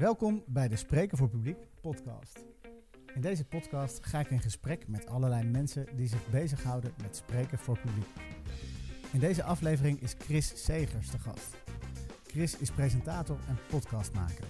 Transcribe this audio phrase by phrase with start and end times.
[0.00, 2.44] Welkom bij de Spreken voor Publiek podcast.
[3.14, 7.58] In deze podcast ga ik in gesprek met allerlei mensen die zich bezighouden met spreken
[7.58, 8.08] voor publiek.
[9.12, 11.56] In deze aflevering is Chris Segers te gast.
[12.26, 14.44] Chris is presentator en podcastmaker.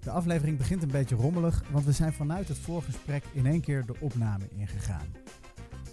[0.00, 3.86] De aflevering begint een beetje rommelig, want we zijn vanuit het voorgesprek in één keer
[3.86, 5.06] de opname ingegaan.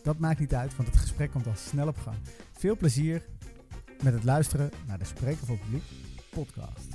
[0.04, 2.18] Dat maakt niet uit, want het gesprek komt al snel op gang.
[2.52, 3.26] Veel plezier
[4.04, 5.84] met het luisteren naar de Spreken voor Publiek
[6.30, 6.95] podcast.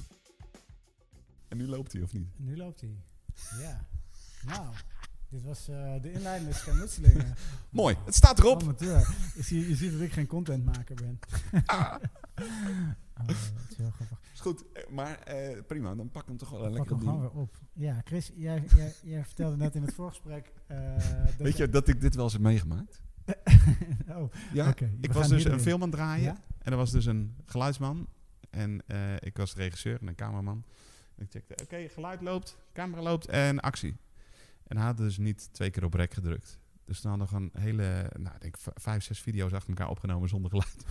[1.61, 2.29] Nu loopt hij of niet?
[2.37, 2.97] Nu loopt hij.
[3.61, 3.87] Ja.
[4.47, 4.67] Nou,
[5.29, 7.35] dit was eh, de inleidende schermutselingen.
[7.71, 8.63] Mooi, het staat erop.
[8.63, 9.15] Amateur.
[9.35, 11.19] Je, ziet, je ziet dat ik geen contentmaker ben.
[11.67, 11.95] Ah,
[13.21, 13.37] Oh, dat
[13.71, 14.19] is heel grappig.
[14.33, 16.99] is goed, eh, maar eh, prima, dan pak hem toch wel lekker op.
[16.99, 17.57] gewoon weer op.
[17.73, 20.53] Ja, Chris, jij, jij, jij vertelde net in het voorgesprek...
[20.67, 23.01] dat Weet je dat ik dit wel eens heb meegemaakt?
[24.17, 24.91] oh, Ja, oké.
[25.01, 26.37] ik was dus een film aan het draaien Ja?
[26.59, 28.09] en er was dus een geluidsman
[28.51, 28.83] en
[29.19, 30.65] ik was regisseur en een cameraman.
[31.21, 33.97] Ik checkte, oké, geluid loopt, camera loopt en actie.
[34.67, 36.59] En hij had dus niet twee keer op rek gedrukt.
[36.85, 40.29] Dus toen hadden we gewoon hele, nou, ik denk vijf, zes video's achter elkaar opgenomen
[40.29, 40.85] zonder geluid.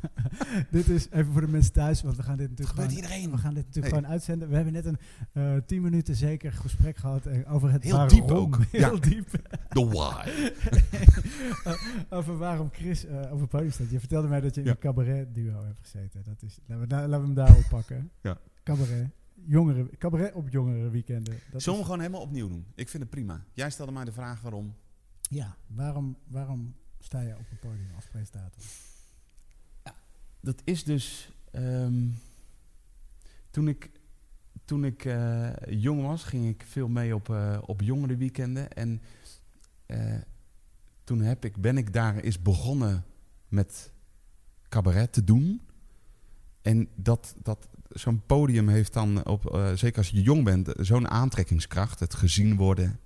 [0.70, 3.30] dit is even voor de mensen thuis, want we gaan dit natuurlijk gewoon, iedereen.
[3.30, 4.02] we gaan dit natuurlijk Nee.
[4.02, 4.48] gewoon uitzenden.
[4.48, 4.98] We hebben net een
[5.32, 8.08] eh 10 minuten zeker gesprek gehad eh, over het Heel waarom.
[8.18, 8.58] diep ook.
[8.70, 9.00] Heel Ja.
[9.00, 9.28] diep.
[9.68, 10.28] The why.
[11.64, 11.72] Eh,
[12.10, 13.90] over waarom Chris eh, over het podium staat.
[13.90, 14.72] Je vertelde mij dat je in Ja.
[14.72, 16.22] een cabaret duo hebt gezeten.
[16.24, 18.10] Dat is, laten, we, laten we hem daarop pakken.
[18.20, 18.38] Ja.
[18.64, 19.08] Cabaret.
[19.46, 21.34] Jongeren, cabaret op jongere weekenden.
[21.50, 22.66] Dat Zullen we hem is- gewoon helemaal opnieuw doen?
[22.74, 23.44] Ik vind het prima.
[23.52, 24.74] Jij stelde mij de vraag waarom.
[25.20, 28.62] ja, waarom, waarom sta je op een podium als presentator?
[30.40, 31.32] Dat is dus.
[31.50, 32.08] ehm,
[33.50, 33.90] toen ik,
[34.64, 38.72] toen ik eh, jong was, ging ik veel mee op, eh op jongerenweekenden.
[38.72, 39.02] En
[39.86, 40.14] eh,
[41.04, 43.04] toen heb ik, ben ik daar eens begonnen
[43.48, 43.92] met
[44.68, 45.60] cabaret te doen.
[46.62, 51.08] En dat, dat, zo'n podium heeft dan, op, eh, zeker als je jong bent, zo'n
[51.08, 52.00] aantrekkingskracht.
[52.00, 53.00] Het gezien worden,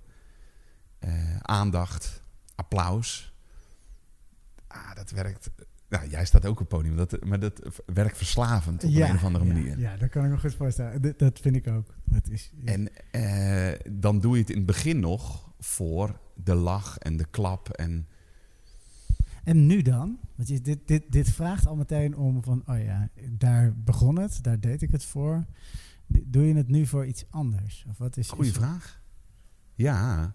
[0.99, 2.23] eh, aandacht,
[2.55, 3.33] applaus.
[4.67, 5.49] Ah, dat werkt.
[5.89, 9.23] Nou, jij staat ook op het podium, dat, maar dat werkt verslavend op een of
[9.23, 9.79] andere manier.
[9.79, 11.01] Ja, dat kan ik me goed voorstellen.
[11.01, 11.95] Dat, dat vind ik ook.
[12.03, 12.71] Dat is, ja.
[12.71, 17.25] En eh, dan doe je het in het begin nog voor de lach en de
[17.25, 17.69] klap.
[17.69, 18.07] En
[19.45, 20.19] En nu dan?
[20.35, 24.43] Want je, dit, dit, dit vraagt al meteen om van, oh ja, daar begon het,
[24.43, 25.45] daar deed ik het voor.
[26.07, 27.85] Doe je het nu voor iets anders?
[27.89, 29.01] Of wat is, goede is- vraag.
[29.75, 30.33] Ja,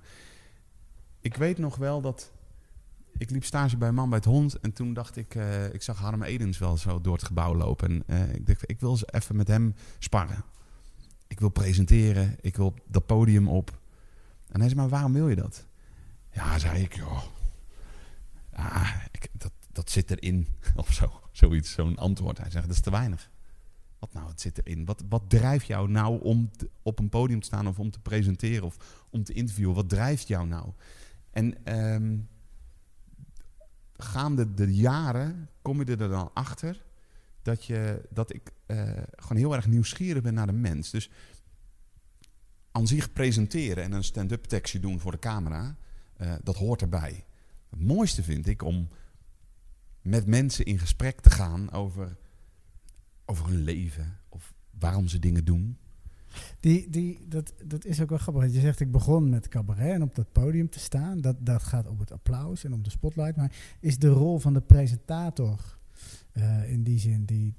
[1.21, 2.32] ik weet nog wel dat
[3.19, 4.60] ik liep stage bij Man bij het Hond.
[4.60, 7.88] En toen dacht ik, eh, ik zag Harm Edens wel zo door het gebouw lopen.
[7.88, 10.44] En eh, ik dacht, ik wil eens even met hem sparren.
[11.27, 13.78] Ik wil presenteren, ik wil dat podium op.
[14.48, 15.66] En hij zei, maar waarom wil je dat?
[16.32, 17.22] Ja, zei ik, joh.
[18.60, 20.48] Ah, dat, dat zit erin.
[20.76, 22.38] Of zo, zoiets, zo'n antwoord.
[22.38, 23.31] Hij zegt, dat is te weinig.
[23.98, 24.84] Wat nou, het zit erin.
[24.84, 26.50] Wat, wat drijft jou nou om
[26.82, 29.75] op een podium te staan of om te presenteren of om te interviewen?
[29.75, 30.72] Wat drijft jou nou?
[31.31, 32.19] En ehm,
[33.97, 36.84] gaande de jaren kom je er dan achter
[37.42, 40.91] dat, je, dat ik eh, gewoon heel erg nieuwsgierig ben naar de mens.
[40.91, 41.10] Dus
[42.71, 45.77] aan zich presenteren en een stand-up tekstje doen voor de camera,
[46.16, 47.25] eh, dat hoort erbij.
[47.70, 48.88] Het mooiste vind ik om
[50.03, 52.16] met mensen in gesprek te gaan over,
[53.25, 55.78] over hun leven of waarom ze dingen doen.
[56.60, 58.53] Die, die, dat, dat is ook wel grappig.
[58.53, 61.20] Je zegt, ik begon met cabaret en op dat podium te staan.
[61.20, 63.36] Dat, dat gaat om het applaus en om de spotlight.
[63.36, 65.78] Maar is de rol van de presentator
[66.32, 67.54] eh, in die zin, die,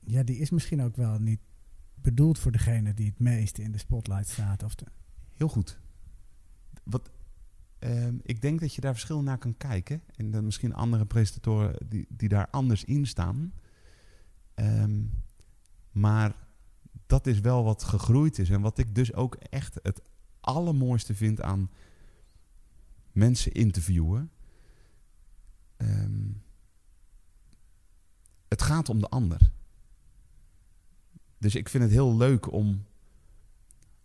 [0.00, 1.40] ja, die is misschien ook wel niet
[1.94, 4.62] bedoeld voor degene die het meest in de spotlight staat?
[4.62, 4.86] Of de,
[5.40, 5.78] Heel goed.
[6.84, 7.10] Wat,
[7.80, 10.02] ehm, ik denk dat je daar verschillend naar kan kijken.
[10.16, 13.52] En dan misschien andere presentatoren die, die daar anders in staan.
[14.54, 15.02] Ehm,
[15.92, 16.34] maar
[17.06, 18.50] dat is wel wat gegroeid is.
[18.50, 20.02] En wat ik dus ook echt het
[20.40, 21.70] allermooiste vind aan
[23.12, 24.30] mensen interviewen.
[25.76, 26.28] Ehm,
[28.48, 29.50] het gaat om de ander.
[31.38, 32.84] Dus ik vind het heel leuk om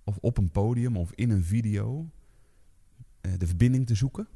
[0.04, 2.10] of op een podium of in een video
[3.38, 4.28] de verbinding te zoeken.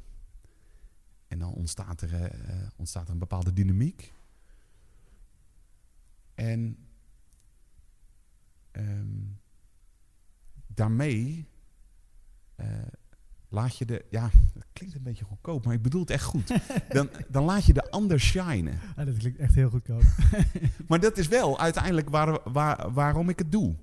[1.28, 4.12] En dan ontstaat er, eh, eh, ontstaat er een bepaalde dynamiek.
[6.34, 6.76] En
[8.70, 9.06] ehm,
[10.66, 11.46] daarmee
[12.56, 12.66] eh,
[13.48, 14.04] laat je de...
[14.10, 16.52] Ja, dat klinkt een beetje goedkoop, maar ik bedoel het echt goed.
[16.88, 18.78] Dan, dan laat je de ander shinen.
[18.96, 20.02] ah, dat klinkt echt heel goedkoop.
[20.88, 23.76] Maar dat is wel uiteindelijk waar, waar, waarom ik het doe.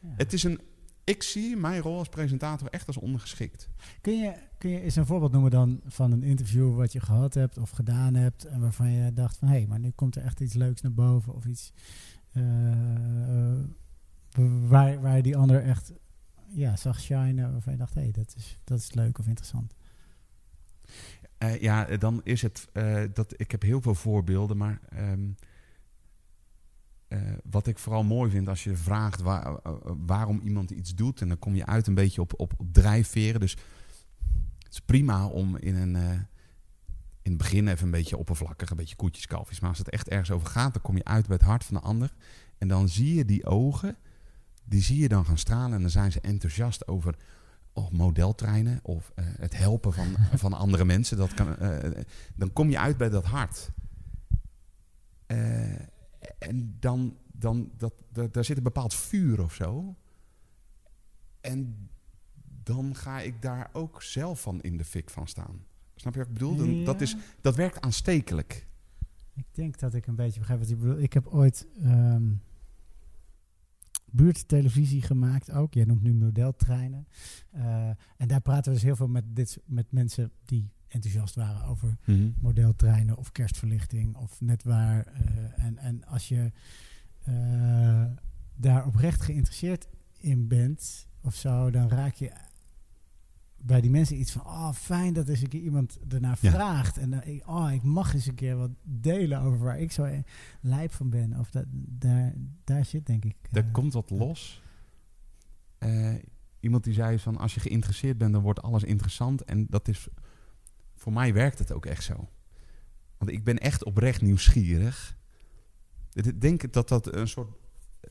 [0.00, 0.08] Ja.
[0.16, 0.60] Het is een...
[1.04, 3.68] Ik zie mijn rol als presentator echt als ondergeschikt.
[4.00, 7.34] Kun je, kun je eens een voorbeeld noemen dan van een interview wat je gehad
[7.34, 10.40] hebt of gedaan hebt en waarvan je dacht van hé, maar nu komt er echt
[10.40, 11.72] iets leuks naar boven of iets.
[12.32, 13.58] eh, eh,
[14.68, 15.92] waar, waar die ander echt
[16.48, 19.74] ja, zag shinen, waarvan je dacht, hé, hey, dat, is, dat is leuk of interessant?
[21.38, 25.36] Uh, ja, dan is het uh, dat ik heb heel veel voorbeelden, maar um,
[27.08, 27.18] uh,
[27.50, 29.60] wat ik vooral mooi vind als je vraagt waar,
[30.06, 33.40] waarom iemand iets doet, en dan kom je uit een beetje op, op, op drijfveren.
[33.40, 33.56] Dus
[34.58, 36.26] het is prima om in een
[37.24, 39.60] in het begin even een beetje oppervlakkig, een beetje koetjes, kalfjes.
[39.60, 41.74] Maar als het echt ergens over gaat, dan kom je uit bij het hart van
[41.74, 42.14] de ander.
[42.58, 43.96] En dan zie je die ogen,
[44.64, 45.72] die zie je dan gaan stralen.
[45.72, 47.14] En dan zijn ze enthousiast over
[47.72, 50.14] oh, modeltreinen of uh, het helpen van,
[50.44, 51.16] van andere mensen.
[51.16, 51.78] Dat kan, uh,
[52.34, 53.70] dan kom je uit bij dat hart.
[55.26, 55.72] Uh,
[56.44, 59.96] en dan, dan dat, dat, daar zit een bepaald vuur of zo.
[61.40, 61.88] En
[62.62, 65.64] dan ga ik daar ook zelf van in de fik van staan.
[65.94, 66.64] Snap je wat ik bedoel?
[66.64, 66.84] Ja.
[66.84, 68.66] Dat, is, dat werkt aanstekelijk.
[69.34, 70.98] Ik denk dat ik een beetje begrijp wat je bedoelt.
[70.98, 72.42] Ik heb ooit um,
[74.10, 75.74] buurttelevisie gemaakt ook.
[75.74, 77.06] Jij noemt nu modeltreinen.
[77.54, 81.64] Uh, en daar praten we dus heel veel met, dit, met mensen die enthousiast waren
[81.64, 82.34] over mm -hmm.
[82.40, 85.06] modeltreinen of kerstverlichting of net waar.
[85.06, 86.52] Uh, en, en als je
[87.28, 88.04] uh,
[88.54, 89.88] daar oprecht geïnteresseerd
[90.18, 92.32] in bent of zo, dan raak je
[93.56, 96.50] bij die mensen iets van, oh fijn dat eens een keer iemand ernaar ja.
[96.50, 96.98] vraagt.
[96.98, 100.22] En ik, oh, ik mag eens een keer wat delen over waar ik zo
[100.60, 101.38] lijp van ben.
[101.38, 103.36] Of dat, daar, daar zit denk ik...
[103.50, 104.62] Uh, er komt wat los.
[105.78, 106.14] Uh,
[106.60, 109.44] iemand die zei van, als je geïnteresseerd bent, dan wordt alles interessant.
[109.44, 110.08] En dat is,
[110.94, 112.28] voor mij werkt het ook echt zo.
[113.18, 115.16] Want ik ben echt oprecht nieuwsgierig.
[116.12, 117.56] Ik denk dat dat een soort,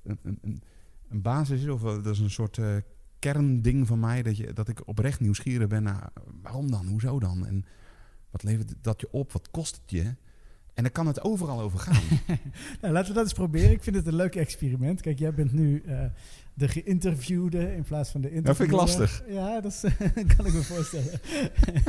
[0.04, 0.62] een, een,
[1.10, 2.60] een basis is, of dat is een soort
[3.20, 4.24] kernding van mij.
[4.24, 7.46] Dat, je, dat ik oprecht nieuwsgierig ben naar waarom dan, hoezo dan?
[7.46, 7.66] En
[8.30, 9.32] wat levert dat je op?
[9.32, 10.16] Wat kost het je?
[10.74, 12.02] En dan kan het overal over gaan.
[12.82, 13.72] nou, laten we dat eens proberen.
[13.72, 15.02] Ik vind het een leuk experiment.
[15.02, 16.00] Kijk, jij bent nu uh,
[16.54, 18.78] de geïnterviewde in plaats van de interviewer.
[18.78, 19.24] Dat vind ik lastig.
[19.28, 19.82] Ja, dat is,
[20.36, 21.20] kan ik me voorstellen.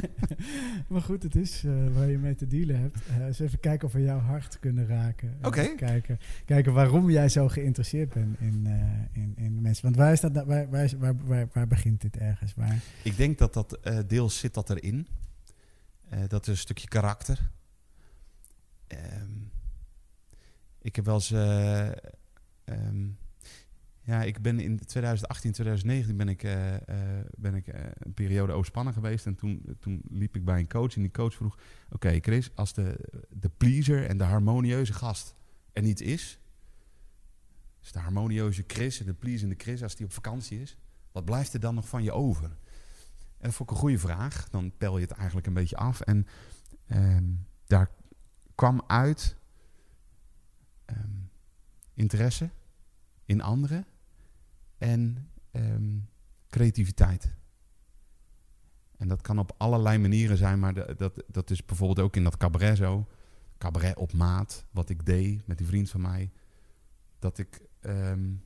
[0.89, 2.97] maar goed, het is uh, waar je mee te dealen hebt.
[3.09, 5.35] Uh, eens even kijken of we jouw hart kunnen raken.
[5.39, 5.47] Oké.
[5.47, 5.75] Okay.
[5.75, 8.67] Kijken, kijken waarom jij zo geïnteresseerd bent in,
[9.13, 9.85] in, in mensen.
[9.85, 12.55] Want waar, is dat, waar, waar, waar, waar, waar begint dit ergens?
[12.55, 12.81] Waar?
[13.03, 15.07] Ik denk dat dat deels zit dat erin.
[16.29, 17.51] dat is een stukje karakter.
[18.89, 19.51] Um,
[20.81, 21.31] ik heb wel eens.
[21.31, 21.91] Uh,
[22.65, 23.19] um,
[24.01, 26.79] ja, ik ben in 2018, 2019 ben ik, uh, uh,
[27.37, 27.67] ben ik
[27.99, 29.27] een periode overspannen geweest.
[29.27, 30.95] En toen, toen liep ik bij een coach.
[30.95, 31.59] En die coach vroeg:
[31.91, 32.99] Oké, Chris, als de,
[33.31, 35.35] de pleaser en de harmonieuze gast
[35.73, 36.39] er niet is.
[37.81, 40.77] Dus de harmonieuze Chris en de pleasende Chris, als die op vakantie is.
[41.13, 42.45] Wat blijft er dan nog van je over?
[42.45, 44.49] En dat vond ik een goede vraag.
[44.49, 46.01] Dan pel je het eigenlijk een beetje af.
[46.01, 46.27] En
[46.89, 47.91] um, daar
[48.55, 49.37] kwam uit
[50.87, 51.31] um,
[51.95, 52.51] interesse
[53.25, 53.87] in anderen
[54.79, 56.09] en um,
[56.49, 57.35] creativiteit.
[58.97, 62.37] En dat kan op allerlei manieren zijn, maar dat, dat is bijvoorbeeld ook in dat
[62.37, 63.07] cabaret zo.
[63.59, 66.31] Cabaret op maat, wat ik deed met die vriend van mij.
[67.19, 67.61] Dat ik.
[67.81, 68.45] Um,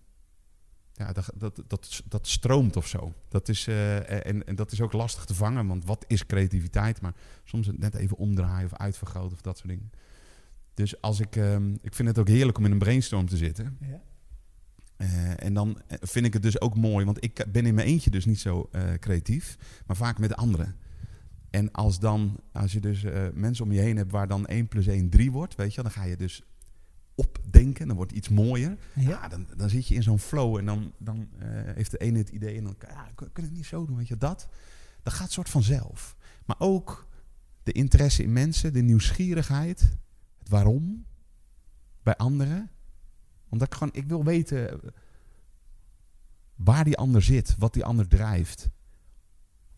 [0.98, 3.14] ja, dat, dat, dat, dat stroomt of zo.
[3.28, 7.00] Dat is, uh, en, en dat is ook lastig te vangen, want wat is creativiteit?
[7.00, 7.14] Maar
[7.44, 9.90] soms het net even omdraaien of uitvergroten of dat soort dingen.
[10.74, 13.78] Dus als ik, um, ik vind het ook heerlijk om in een brainstorm te zitten.
[13.80, 14.00] Ja.
[14.96, 18.10] Uh, en dan vind ik het dus ook mooi, want ik ben in mijn eentje
[18.10, 20.76] dus niet zo uh, creatief, maar vaak met anderen.
[21.50, 24.86] En als dan, als je dus mensen om je heen hebt waar dan 1 plus
[24.86, 26.42] 1 3 wordt, weet je, dan ga je dus
[27.18, 28.78] opdenken, dan wordt iets mooier.
[28.94, 29.08] Ja.
[29.08, 31.28] ja dan, dan zit je in zo'n flow en dan, dan
[31.74, 34.08] heeft de ene het idee en dan, ja, kunnen we het niet zo doen, weet
[34.08, 34.48] je, dat.
[35.02, 36.16] Dat gaat soort vanzelf.
[36.44, 37.08] Maar ook
[37.62, 39.96] de interesse in mensen, de nieuwsgierigheid,
[40.48, 41.06] waarom
[42.02, 42.70] bij anderen.
[43.48, 44.80] Omdat ik gewoon, ik wil weten
[46.54, 48.68] waar die ander zit, wat die ander drijft.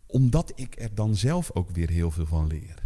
[0.07, 2.83] Omdat ik er dan zelf ook weer heel veel van leer.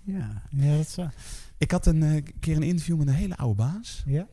[0.00, 1.14] Ja, ja dat is waar.
[1.60, 4.02] Ik had een uh, keer een interview met een hele oude baas.
[4.06, 4.28] Ja.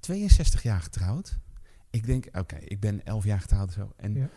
[0.00, 1.38] 62 jaar getrouwd.
[1.90, 3.92] Ik denk, oké, okay, ik ben 11 jaar getrouwd zo.
[3.96, 4.28] En ja.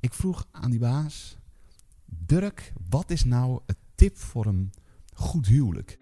[0.00, 1.38] ik vroeg aan die baas:
[2.04, 4.72] Dirk, wat is nou het tip voor een
[5.12, 5.98] goed huwelijk.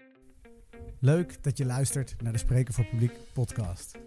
[0.99, 3.99] Leuk dat je luistert naar de Spreken voor Publiek podcast.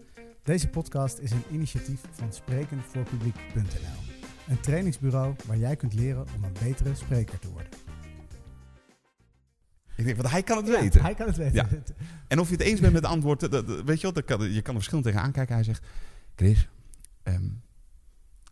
[0.43, 4.13] Deze podcast is een initiatief van sprekenvoorpubliek.nl.
[4.47, 7.86] Een trainingsbureau waar jij kunt leren om een betere spreker te worden.
[10.07, 11.01] Denk, want hij kan het ja, weten.
[11.01, 11.53] Hij kan het weten.
[11.53, 11.67] Ja.
[12.27, 14.51] En of je het eens bent met het antwoord, dat, dat, weet je wel, kan,
[14.51, 15.55] je kan er verschillend tegen aankijken.
[15.55, 15.85] Hij zegt,
[16.35, 16.67] Chris,
[17.23, 17.61] um,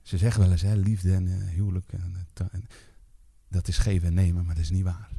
[0.01, 2.67] ze zeggen wel eens, hè, liefde en uh, huwelijk, en, en,
[3.49, 5.09] dat is geven en nemen, maar dat is niet waar.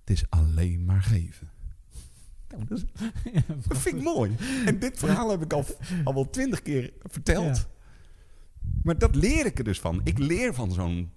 [0.00, 1.50] Het is alleen maar geven.
[2.48, 2.84] Nou, dat, is-
[3.68, 4.36] dat vind ik mooi.
[4.64, 5.64] En dit verhaal heb ik al,
[6.04, 7.66] al wel twintig keer verteld.
[8.82, 10.00] Maar dat leer ik er dus van.
[10.04, 11.12] Ik leer van zo'n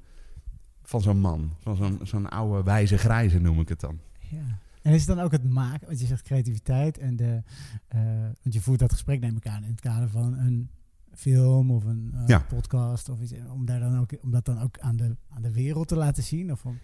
[0.83, 1.55] van zo'n man.
[1.59, 3.99] Van zo'n zo'n oude wijze grijze noem ik het dan.
[4.35, 4.59] Ja.
[4.81, 7.43] En is het dan ook het maken, want je zegt creativiteit en de,
[7.87, 7.99] eh,
[8.41, 10.69] want je voert dat gesprek neem ik aan in het kader van een
[11.13, 12.39] film of een eh, Ja.
[12.39, 15.51] podcast of iets, om daar dan ook, om dat dan ook aan de, aan de
[15.51, 16.79] wereld te laten zien of om,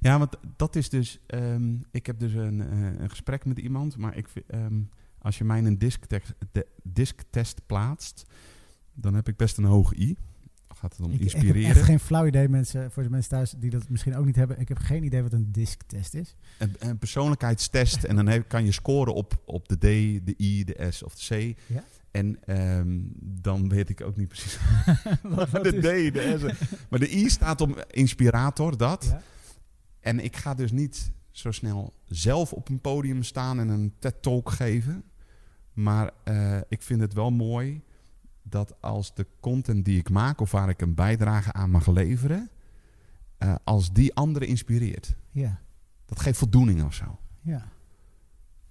[0.00, 1.20] Ja, want dat is dus...
[1.26, 3.96] ehm, ik heb dus een, eh, een gesprek met iemand.
[3.96, 4.80] Maar ik, vind, ehm,
[5.18, 8.24] als je mij in een disktest, de, disktest plaatst...
[8.94, 10.16] dan heb ik best een hoog i.
[10.84, 11.70] Gaat het om ik, ik heb inspireren.
[11.76, 14.60] echt geen flauw idee mensen, voor de mensen thuis die dat misschien ook niet hebben,
[14.60, 16.36] ik heb geen idee wat een disktest is.
[16.58, 18.04] een, een persoonlijkheidstest.
[18.04, 19.80] en dan heb- kan je scoren op, op de D,
[20.26, 21.58] de I, de S of de C.
[21.72, 21.84] Ja.
[22.10, 24.58] En ehm, dan weet ik ook niet precies
[25.22, 26.68] Wat- wat de is- D, de S.
[26.90, 29.04] Maar de I staat om inspirator, dat.
[29.10, 29.22] Ja?
[30.00, 34.50] En ik ga dus niet zo snel zelf op een podium staan en een TED-talk
[34.50, 35.04] geven.
[35.72, 37.82] Maar eh, ik vind het wel mooi
[38.48, 40.40] dat als de content die ik maak...
[40.40, 42.50] of waar ik een bijdrage aan mag leveren...
[43.38, 45.16] eh, als die anderen inspireert.
[45.30, 45.60] Ja,
[46.06, 47.18] Dat geeft voldoening of zo.
[47.40, 47.72] ja.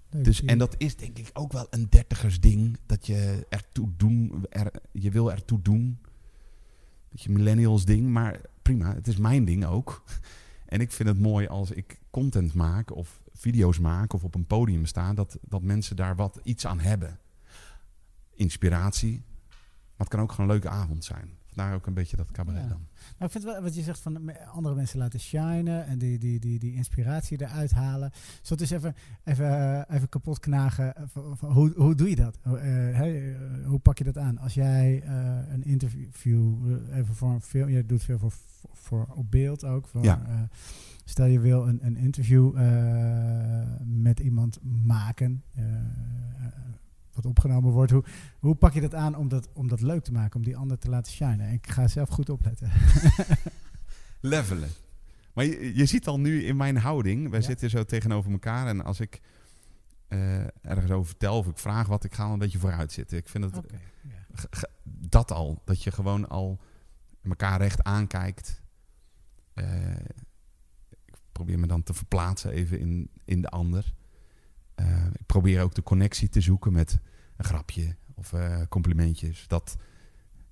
[0.10, 0.24] Leuk.
[0.24, 2.78] Dus, en dat is denk ik ook wel een dertigers ding.
[2.86, 6.00] Dat je ertoe doen, er, je wil ertoe doen.
[7.10, 8.94] Beetje millennials ding, maar prima.
[8.94, 10.04] Het is mijn ding ook.
[10.66, 14.46] En ik vind het mooi als ik content maak of video's maak of op een
[14.46, 15.14] podium sta.
[15.14, 17.20] Dat, dat mensen daar wat iets aan hebben.
[18.36, 19.24] Inspiratie.
[19.98, 21.30] Maar het kan ook gewoon een leuke avond zijn.
[21.46, 22.68] Vandaar ook een beetje dat cabaret Ja.
[22.68, 22.88] dan.
[23.18, 26.40] Maar ik vind wel wat je zegt van andere mensen laten shinen en die, die,
[26.40, 28.12] die, die inspiratie eruit halen.
[28.42, 29.46] Zo het is even, even,
[29.88, 30.96] eh, even kapot knagen.
[30.96, 31.04] eh,
[31.40, 32.40] hoe, hoe doe je dat?
[32.44, 34.38] Hoe, eh, hoe pak je dat aan?
[34.38, 35.04] Als jij
[35.50, 39.88] een interview, even voor een film, je doet veel voor, voor, voor op beeld ook.
[39.88, 40.50] Voor, Ja.
[41.06, 42.54] stel je wil een, een interview
[43.86, 45.44] met iemand maken.
[47.16, 47.92] Wat opgenomen wordt.
[47.92, 48.04] Hoe,
[48.40, 50.78] hoe pak je dat aan om dat, om dat leuk te maken, om die ander
[50.78, 51.52] te laten shinen?
[51.52, 52.72] Ik ga zelf goed opletten.
[54.20, 54.70] levelen.
[55.34, 57.46] Maar je, je ziet al nu in mijn houding, wij Ja.
[57.46, 59.22] zitten zo tegenover elkaar en als ik
[60.08, 63.18] eh, ergens over vertel of ik vraag wat, ik ga al een beetje vooruit zitten.
[63.18, 63.46] Ik vind
[64.34, 66.60] ge- ge- dat al, dat je gewoon al
[67.24, 68.62] elkaar recht aankijkt.
[69.54, 69.96] Eh,
[71.06, 73.94] ik probeer me dan te verplaatsen even in, in de ander.
[74.76, 77.00] Eh, ik probeer ook de connectie te zoeken met
[77.38, 79.46] een grapje of eh, complimentjes.
[79.48, 79.76] Dat,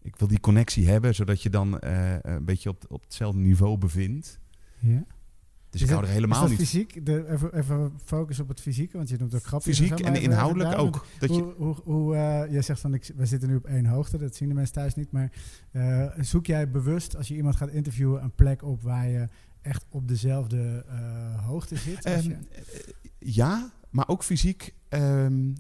[0.01, 3.77] ik wil die connectie hebben, zodat je dan eh, een beetje op, op hetzelfde niveau
[3.77, 4.39] bevindt.
[4.79, 5.03] Ja.
[5.69, 7.05] Dus Is ik hou er helemaal niet fysiek?
[7.05, 9.77] De, even, even focus op het fysieke, want je noemt ook grapjes.
[9.77, 11.05] fysiek en inhoudelijk ook.
[11.19, 13.85] Dat je, Hoe, hoe, hoe eh, jij zegt van, ik, we zitten nu op één
[13.85, 15.31] hoogte, dat zien de mensen thuis niet, maar
[16.19, 19.27] zoek jij bewust, als je iemand gaat interviewen, een plek op waar je
[19.61, 21.95] echt op dezelfde eh, hoogte zit?
[21.95, 25.53] Als Ehm, je- eh, ja, maar ook fysiek ehm,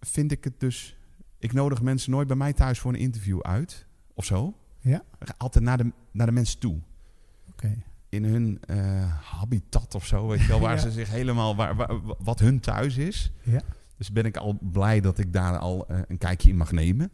[0.00, 0.96] vind ik het dus...
[1.38, 3.86] Ik nodig mensen nooit bij mij thuis voor een interview uit.
[4.14, 4.54] Of zo.
[4.80, 5.02] Ja?
[5.36, 6.78] Altijd naar de, naar de mensen toe.
[7.50, 7.82] Oké.
[8.08, 10.26] In hun eh, habitat of zo.
[10.28, 10.80] Weet je wel, waar Ja.
[10.80, 11.56] ze zich helemaal...
[11.56, 13.32] Waar, waar- wat hun thuis is.
[13.42, 13.60] Ja.
[13.96, 17.10] Dus ben ik al blij dat ik daar al een kijkje in mag nemen.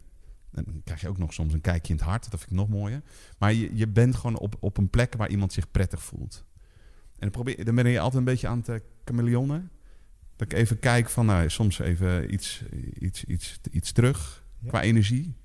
[0.63, 2.31] Dan krijg je ook nog soms een kijkje in het hart.
[2.31, 3.01] Dat vind ik nog mooier.
[3.37, 6.45] Maar je, je bent gewoon op, op een plek waar iemand zich prettig voelt.
[7.05, 9.69] En dan, probeer, dan ben je altijd een beetje aan het uh, chameleonnen.
[10.35, 12.63] Dat ik even kijk van, nou, soms even iets,
[12.99, 14.67] iets, iets, iets terug Ja.
[14.69, 15.25] qua energie.
[15.25, 15.35] Een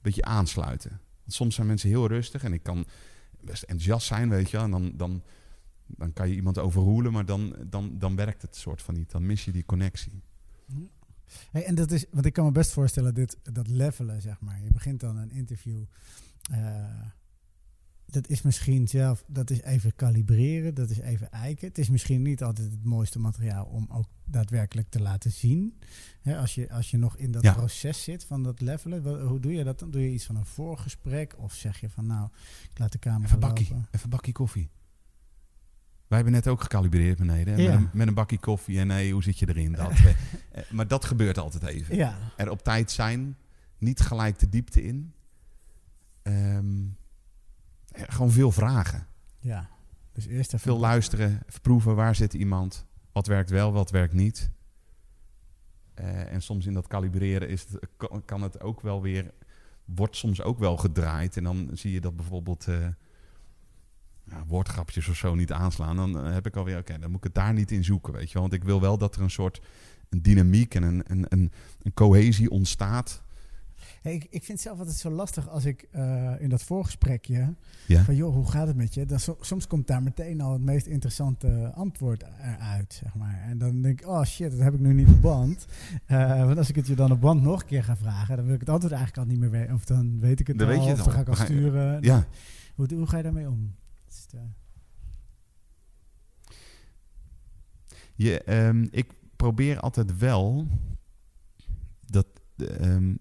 [0.00, 0.90] beetje aansluiten.
[1.20, 2.86] Want soms zijn mensen heel rustig en ik kan
[3.40, 4.56] best enthousiast zijn, weet je.
[4.58, 5.22] En dan, dan,
[5.86, 9.10] dan kan je iemand overroelen, maar dan, dan, dan werkt het soort van niet.
[9.10, 10.22] Dan mis je die connectie.
[11.50, 14.62] Hey, en dat is, want ik kan me best voorstellen, dit, dat levelen, zeg maar.
[14.64, 15.82] Je begint dan een interview.
[16.50, 16.84] eh,
[18.06, 21.68] dat is misschien zelf, dat is even kalibreren, dat is even eiken.
[21.68, 25.78] Het is misschien niet altijd het mooiste materiaal om ook daadwerkelijk te laten zien.
[26.20, 27.52] Hè, als, je, als je nog in dat Ja.
[27.52, 29.90] proces zit van dat levelen, wel- hoe doe je dat dan?
[29.90, 32.28] Doe je iets van een voorgesprek of zeg je van nou,
[32.70, 34.70] ik laat de camera Even bakkie, even bakkie koffie.
[36.12, 37.56] Wij hebben net ook gecalibreerd beneden.
[37.58, 37.70] Ja.
[37.70, 38.78] Met, een, met een bakkie koffie.
[38.78, 39.72] En nee, hoe zit je erin?
[39.72, 40.10] Dat, eh,
[40.50, 41.96] eh, maar dat gebeurt altijd even.
[41.96, 43.36] Ja, Er op tijd zijn.
[43.78, 45.12] Niet gelijk de diepte in.
[46.22, 46.82] Ehm,
[47.88, 49.06] eh, gewoon veel vragen.
[49.40, 49.68] ja.
[50.12, 51.42] Dus eerst even Veel luisteren.
[51.48, 51.94] Even proeven.
[51.94, 52.86] Waar zit iemand?
[53.12, 54.50] Wat werkt wel, wat werkt niet?
[55.94, 57.88] En soms in dat kalibreren is het,
[58.24, 59.32] kan, het ook wel weer...
[59.84, 61.36] Wordt soms ook wel gedraaid.
[61.36, 62.66] En dan zie je dat bijvoorbeeld...
[64.32, 65.96] ja, woordgrapjes of zo niet aanslaan.
[65.96, 66.78] Dan eh, heb ik alweer...
[66.78, 68.42] Oké, dan moet ik het daar niet in zoeken, weet je wel.
[68.42, 69.60] Want ik wil wel dat er een soort
[70.08, 73.22] een dynamiek en een, een, een, een cohesie ontstaat.
[74.02, 77.54] Hey, ik, ik vind zelf altijd zo lastig als ik eh, in dat voorgesprekje...
[77.86, 78.04] Ja.
[78.04, 79.06] van joh, hoe gaat het met je?
[79.06, 83.42] Dan, so- soms komt daar meteen al het meest interessante antwoord eruit, zeg maar.
[83.48, 85.66] En dan denk ik, oh shit, dat heb ik nu niet op band.
[86.06, 88.36] Eh, want als ik het je dan op band nog een keer ga vragen...
[88.36, 89.74] dan wil ik het antwoord eigenlijk al niet meer weten.
[89.74, 91.36] Of dan weet ik het Dan al, weet je het of dan ga ik al
[91.36, 92.02] sturen.
[92.02, 92.26] Ja,
[92.74, 93.74] Hoe, hoe ga je daarmee om?
[98.14, 100.66] Je, ehm, ik probeer altijd wel
[102.06, 102.26] dat.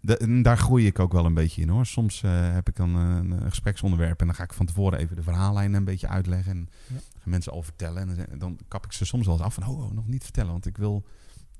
[0.01, 1.85] da- en daar groei ik ook wel een beetje in hoor.
[1.85, 5.15] Soms eh, heb ik dan een, een gespreksonderwerp en dan ga ik van tevoren even
[5.15, 6.51] de verhaallijn een beetje uitleggen.
[6.51, 6.95] En Ja.
[6.95, 8.09] gaan mensen al vertellen.
[8.09, 10.23] En dan, dan kap ik ze soms wel eens af van, oh, oh, nog niet
[10.23, 10.51] vertellen.
[10.51, 11.05] Want ik wil,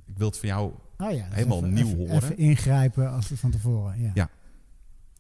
[0.05, 2.13] ik wil het van jou oh ja, Helemaal even- nieuw even, horen.
[2.15, 4.11] Even ingrijpen als van tevoren, ja.
[4.13, 4.29] Ja.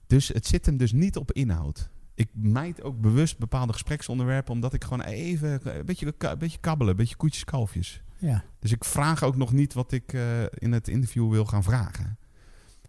[0.07, 1.89] Dus het zit hem dus niet op inhoud.
[2.15, 6.91] Ik mijd ook bewust bepaalde gespreksonderwerpen, omdat ik gewoon even een beetje, een beetje kabbelen,
[6.91, 8.01] een beetje koetjes kalfjes.
[8.17, 8.43] Ja.
[8.59, 12.17] Dus ik vraag ook nog niet wat ik eh, in het interview wil gaan vragen.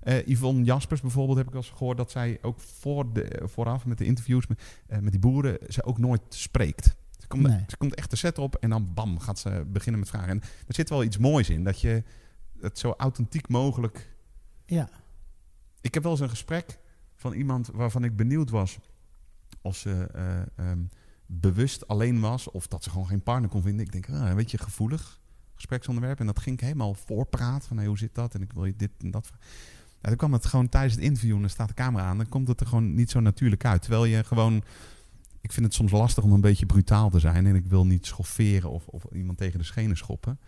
[0.00, 3.86] Eh, Yvonne Jaspers bijvoorbeeld heb ik wel eens gehoord dat zij ook voor de, vooraf
[3.86, 6.96] met de interviews met, eh, met die boeren, ze ook nooit spreekt.
[7.18, 7.64] Ze komt, Nee.
[7.66, 10.28] ze komt echt de set op en dan bam gaat ze beginnen met vragen.
[10.28, 12.02] En er zit wel iets moois in, dat je
[12.60, 14.14] het zo authentiek mogelijk
[14.66, 14.88] Ja.
[15.80, 16.78] ik heb wel eens een gesprek
[17.16, 18.78] van iemand waarvan ik benieuwd was
[19.62, 20.84] of ze eh, ehm,
[21.26, 23.86] bewust alleen was of dat ze gewoon geen partner kon vinden.
[23.86, 25.20] Ik denk, ah, een beetje gevoelig
[25.54, 26.20] gespreksonderwerp.
[26.20, 28.76] En dat ging ik helemaal voorpraat van hey, hoe zit dat en ik wil je
[28.76, 29.30] dit en dat.
[30.00, 32.16] Ja, dan kwam het gewoon tijdens het interview en dan staat de camera aan.
[32.16, 33.82] Dan komt het er gewoon niet zo natuurlijk uit.
[33.82, 34.62] Terwijl je gewoon...
[35.40, 37.46] Ik vind het soms lastig om een beetje brutaal te zijn.
[37.46, 40.40] En ik wil niet schofferen of, of iemand tegen de schenen schoppen.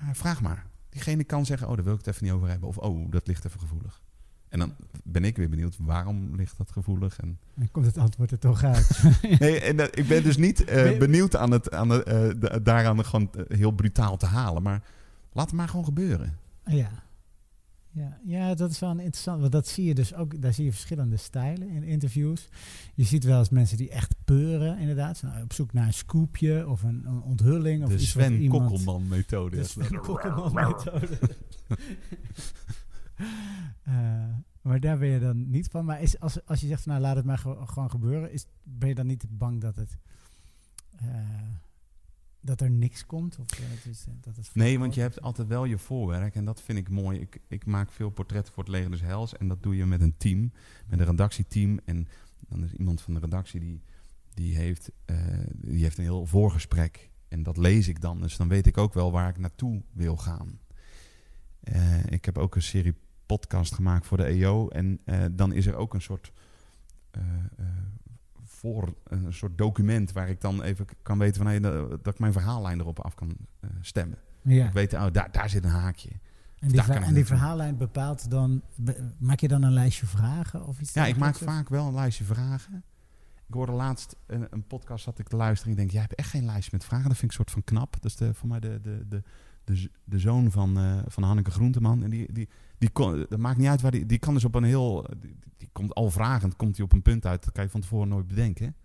[0.00, 0.66] Maar vraag maar.
[0.88, 2.68] Diegene kan zeggen, oh, daar wil ik het even niet over hebben.
[2.68, 4.02] Of, oh, dat ligt even gevoelig.
[4.50, 7.18] En dan ben ik weer benieuwd, waarom ligt dat gevoelig?
[7.20, 9.02] En, Dan komt het antwoord er toch uit.
[9.38, 13.30] nee, en ik ben dus niet eh, benieuwd aan het, aan eh, da- daaraan gewoon
[13.34, 14.62] eh, heel brutaal te halen.
[14.62, 14.82] Maar
[15.32, 16.36] laat het maar gewoon gebeuren.
[16.64, 16.90] ja.
[17.92, 19.40] Ja, ja, dat is wel een interessant.
[19.40, 20.42] Want dat zie je dus ook.
[20.42, 22.48] Daar zie je verschillende stijlen in interviews.
[22.94, 25.16] Je ziet wel eens mensen die echt peuren, inderdaad.
[25.16, 27.82] Zijn op zoek naar een scoopje of een, een onthulling.
[27.82, 29.56] Of de iets Sven iemand, Kokkelman methode.
[29.56, 30.74] De Sven Kokkelman
[33.82, 35.84] Eh, maar daar ben je dan niet van.
[35.84, 38.46] Maar is, als, als je zegt, van, nou laat het maar ge- gewoon gebeuren, is,
[38.62, 39.98] ben je dan niet bang dat het
[40.96, 41.06] eh,
[42.40, 43.38] dat er niks komt?
[43.38, 43.64] Of eh,
[44.20, 47.20] dat het Nee, want je hebt altijd wel je voorwerk en dat vind ik mooi.
[47.20, 50.00] Ik, ik maak veel portretten voor het Leger des Hels en dat doe je met
[50.00, 50.52] een team,
[50.86, 51.80] met een redactieteam.
[51.84, 52.08] En
[52.48, 53.82] dan is iemand van de redactie die,
[54.34, 54.90] die, heeft,
[55.54, 58.20] die heeft een heel voorgesprek en dat lees ik dan.
[58.20, 60.58] Dus dan weet ik ook wel waar ik naartoe wil gaan.
[62.08, 62.94] Ik heb ook een serie
[63.36, 66.32] podcast gemaakt voor de EO en eh, dan is er ook een soort...
[67.10, 67.22] eh,
[67.56, 67.66] eh,
[68.44, 72.18] voor een soort document waar ik dan even kan weten van hey, dat dat ik
[72.20, 73.36] mijn verhaallijn erop af kan
[73.80, 74.18] stemmen.
[74.42, 74.66] Ja.
[74.66, 76.10] Ik weet, oh, daar, daar zit een haakje.
[76.58, 78.62] En die, ver- en verhaallijn bepaalt dan...
[78.74, 81.94] be- maak je dan een lijstje vragen of iets Ja, ik maak vaak wel een
[81.94, 82.84] lijstje vragen.
[83.46, 85.64] Ik hoorde laatst een, een podcast zat ik te luisteren.
[85.66, 87.08] En ik denk, jij hebt echt geen lijstje met vragen.
[87.08, 87.92] Dat vind ik een soort van knap.
[87.92, 89.22] Dat is de, voor mij de, de, de,
[89.64, 92.02] de, de zoon van, eh, van Hanneke Groenteman.
[92.02, 94.06] En die, die, die kon, dat maakt niet uit waar die...
[94.06, 95.06] Die kan dus op een heel...
[95.56, 97.44] Die, komt al vragend, komt hij op een punt uit.
[97.44, 98.76] Dat kan je van tevoren nooit bedenken.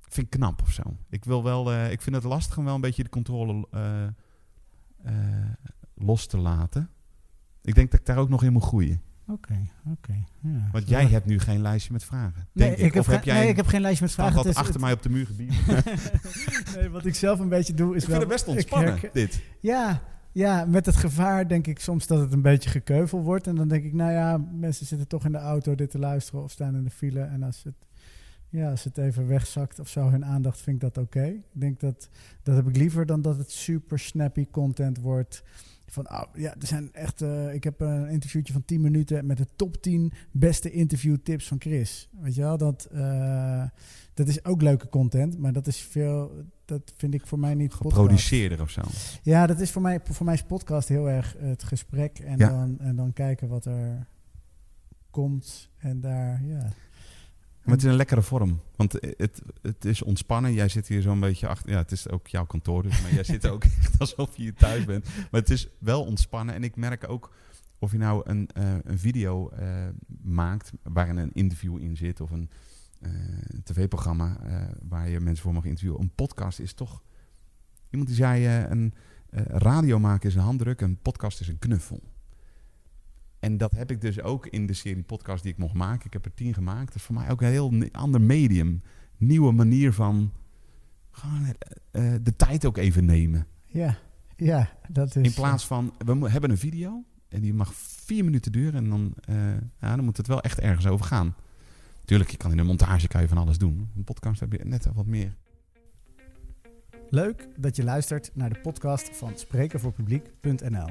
[0.00, 0.82] Vind ik knap of zo.
[1.08, 1.72] Ik wil wel...
[1.72, 4.08] eh, ik vind het lastig om wel een beetje de controle eh,
[5.94, 6.90] los te laten.
[7.62, 9.02] Ik denk dat ik daar ook nog in moet groeien.
[9.26, 9.58] Oké,
[9.90, 10.24] oké.
[10.40, 10.68] ja.
[10.72, 12.46] Want jij hebt nu geen lijstje met vragen.
[12.52, 14.34] Nee, denk ik, heb Of heb jij nee, ik heb geen lijstje met vragen.
[14.34, 15.52] dat Het achter mij op de muur gebied?
[15.66, 18.18] het- nee, wat ik zelf een beetje doe is ik wel...
[18.18, 19.42] vind het best ontspannen, herken- dit.
[19.60, 23.46] Ja, ja, met het gevaar denk ik soms dat het een beetje gekeuvel wordt.
[23.46, 26.42] En dan denk ik, nou ja, mensen zitten toch in de auto dit te luisteren
[26.42, 27.20] of staan in de file.
[27.20, 27.74] En als het,
[28.48, 31.24] ja, als het even wegzakt of zo, hun aandacht, vind ik dat oké.
[31.24, 32.08] Ik denk dat,
[32.42, 35.42] dat heb ik liever dan dat het super snappy content wordt.
[35.94, 39.36] Van, oh, ja, er zijn echt, eh, ik heb een interviewtje van 10 minuten met
[39.36, 42.08] de top 10 beste interviewtips van Chris.
[42.20, 43.64] Weet je wel, dat, eh,
[44.14, 46.32] dat is ook leuke content, maar dat is veel,
[46.64, 47.94] dat vind ik voor mij niet podcast.
[47.94, 48.80] Geproduceerder of zo.
[49.22, 52.48] Ja, dat is voor mij, voor mij is podcast heel erg het gesprek en, Ja.
[52.48, 54.06] dan, en dan kijken wat er
[55.10, 56.68] komt en daar, ja.
[57.64, 58.60] Maar het is een lekkere vorm.
[58.76, 60.52] Want het, het is ontspannen.
[60.52, 61.70] Jij zit hier zo'n beetje achter.
[61.70, 62.82] Ja, het is ook jouw kantoor.
[62.82, 65.04] Dus, maar jij zit ook echt alsof je hier thuis bent.
[65.04, 66.54] Maar het is wel ontspannen.
[66.54, 67.30] En ik merk ook
[67.78, 69.88] of je nou een, eh, een video eh,
[70.22, 72.20] maakt waarin een interview in zit.
[72.20, 72.50] Of een
[73.00, 73.10] eh,
[73.64, 74.36] tv-programma
[74.88, 76.00] waar je mensen voor mag interviewen.
[76.00, 77.02] Een podcast is toch...
[77.90, 78.94] Iemand die zei, een
[79.46, 80.80] radio maken is een handdruk.
[80.80, 82.02] Een podcast is een knuffel.
[83.44, 86.06] En dat heb ik dus ook in de serie podcast die ik mocht maken.
[86.06, 86.86] Ik heb er tien gemaakt.
[86.86, 88.82] Dat is voor mij ook een heel ander medium.
[89.16, 90.32] Nieuwe manier van
[91.10, 91.44] gewoon
[91.90, 93.46] eh, eh, de tijd ook even nemen.
[93.66, 93.98] Ja,
[94.36, 95.26] ja, dat is...
[95.26, 97.04] In plaats van, we hebben een video.
[97.28, 98.74] En die mag vier minuten duren.
[98.74, 99.36] En dan, eh,
[99.80, 101.34] ja, dan moet het wel echt ergens over gaan.
[102.04, 103.90] Tuurlijk, je kan in de montage kan je van alles doen.
[103.96, 105.36] Een podcast heb je net wat meer.
[107.10, 110.88] Leuk dat je luistert naar de podcast van sprekenvoorpubliek.nl.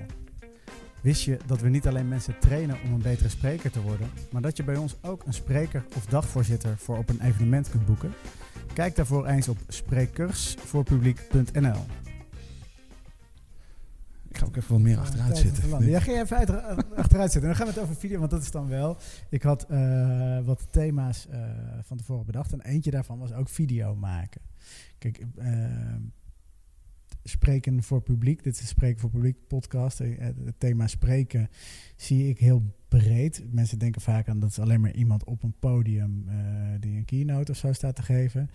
[1.04, 4.42] Wist je dat we niet alleen mensen trainen om een betere spreker te worden, maar
[4.42, 8.14] dat je bij ons ook een spreker of dagvoorzitter voor op een evenement kunt boeken?
[8.74, 11.86] Kijk daarvoor eens op sprekersvoorpubliek.nl.
[14.30, 15.86] Ik ga ook even wat meer achteruit zitten.
[15.86, 16.38] Ja, ga je even
[16.96, 17.50] achteruit zitten.
[17.50, 18.98] Dan gaan we het over video, want dat is dan wel.
[19.30, 21.40] Ik had uh, wat thema's uh,
[21.82, 22.52] van tevoren bedacht.
[22.52, 24.42] En eentje daarvan was ook video maken.
[24.98, 25.46] Kijk, uh,
[27.24, 28.44] spreken voor publiek.
[28.44, 29.98] Dit is Spreken voor Publiek podcast.
[29.98, 31.50] Het thema spreken
[31.96, 33.44] zie ik heel breed.
[33.52, 36.26] Mensen denken vaak aan dat is alleen maar iemand op een podium
[36.80, 38.50] die een keynote of zo staat te geven.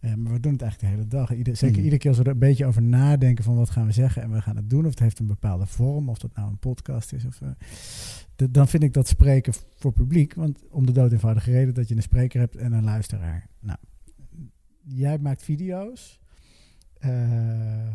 [0.00, 1.34] Uh, maar we doen het eigenlijk de hele dag.
[1.34, 1.84] Ieder, zeker mm.
[1.84, 4.30] iedere keer als we er een beetje over nadenken van wat gaan we zeggen en
[4.30, 4.84] we gaan het doen.
[4.84, 7.24] Of het heeft een bepaalde vorm, of dat nou een podcast is.
[7.24, 7.48] Of, uh,
[8.36, 10.34] de, dan vind ik dat spreken voor publiek.
[10.34, 13.46] Want om de dood eenvoudige reden dat je een spreker hebt en een luisteraar.
[13.60, 13.78] Nou,
[14.84, 16.20] jij maakt video's.
[17.04, 17.88] Uh,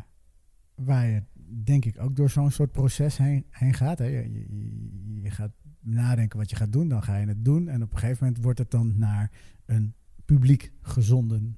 [0.76, 1.24] waar je
[1.64, 3.98] denk ik ook door zo'n soort proces heen, heen gaat.
[3.98, 4.06] Hè.
[4.06, 7.68] Je, je, je gaat nadenken wat je gaat doen, dan ga je het doen.
[7.68, 9.32] En op een gegeven moment wordt het dan naar
[9.66, 9.94] een
[10.26, 11.58] publiek gezonden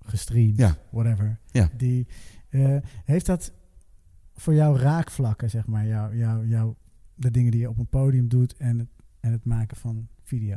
[0.00, 0.76] gestreamd, ja.
[0.90, 1.40] whatever.
[1.50, 1.70] Ja.
[1.76, 2.06] Die,
[2.50, 3.52] uh, heeft dat
[4.34, 6.74] voor jou raakvlakken, zeg maar, jou, jou, jou,
[7.14, 8.88] de dingen die je op een podium doet en het,
[9.20, 10.56] en het maken van video?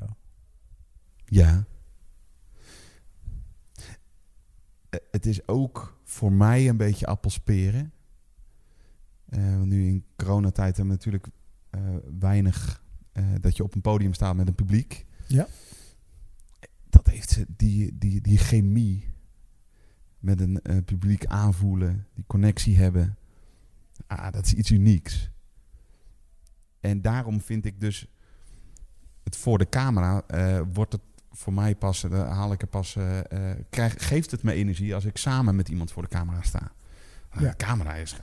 [1.26, 1.66] Ja.
[4.89, 7.91] Het is ook voor mij een beetje appelsperen.
[9.30, 11.28] Uh, nu in coronatijd hebben we natuurlijk
[11.71, 15.06] uh, weinig uh, dat je op een podium staat met een publiek.
[15.28, 15.47] Ja.
[16.89, 19.13] Dat heeft die, die, die chemie
[20.19, 23.17] met een publiek aanvoelen, die connectie hebben.
[24.08, 25.30] Ah, dat is iets unieks.
[26.80, 28.08] En daarom vind ik dus
[29.23, 30.26] het voor de camera
[30.73, 31.02] wordt het
[31.38, 32.97] voor mij pas, uh, haal ik er pas,
[33.69, 36.71] krijg, geeft het me energie als ik samen met iemand voor de camera sta.
[37.32, 37.39] Ja.
[37.39, 38.15] De camera is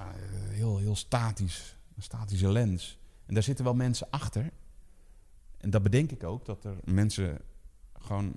[0.48, 2.98] heel, heel statisch, een statische lens.
[3.26, 4.50] En daar zitten wel mensen achter.
[5.58, 7.38] En dat bedenk ik ook, dat er mensen
[7.98, 8.36] gewoon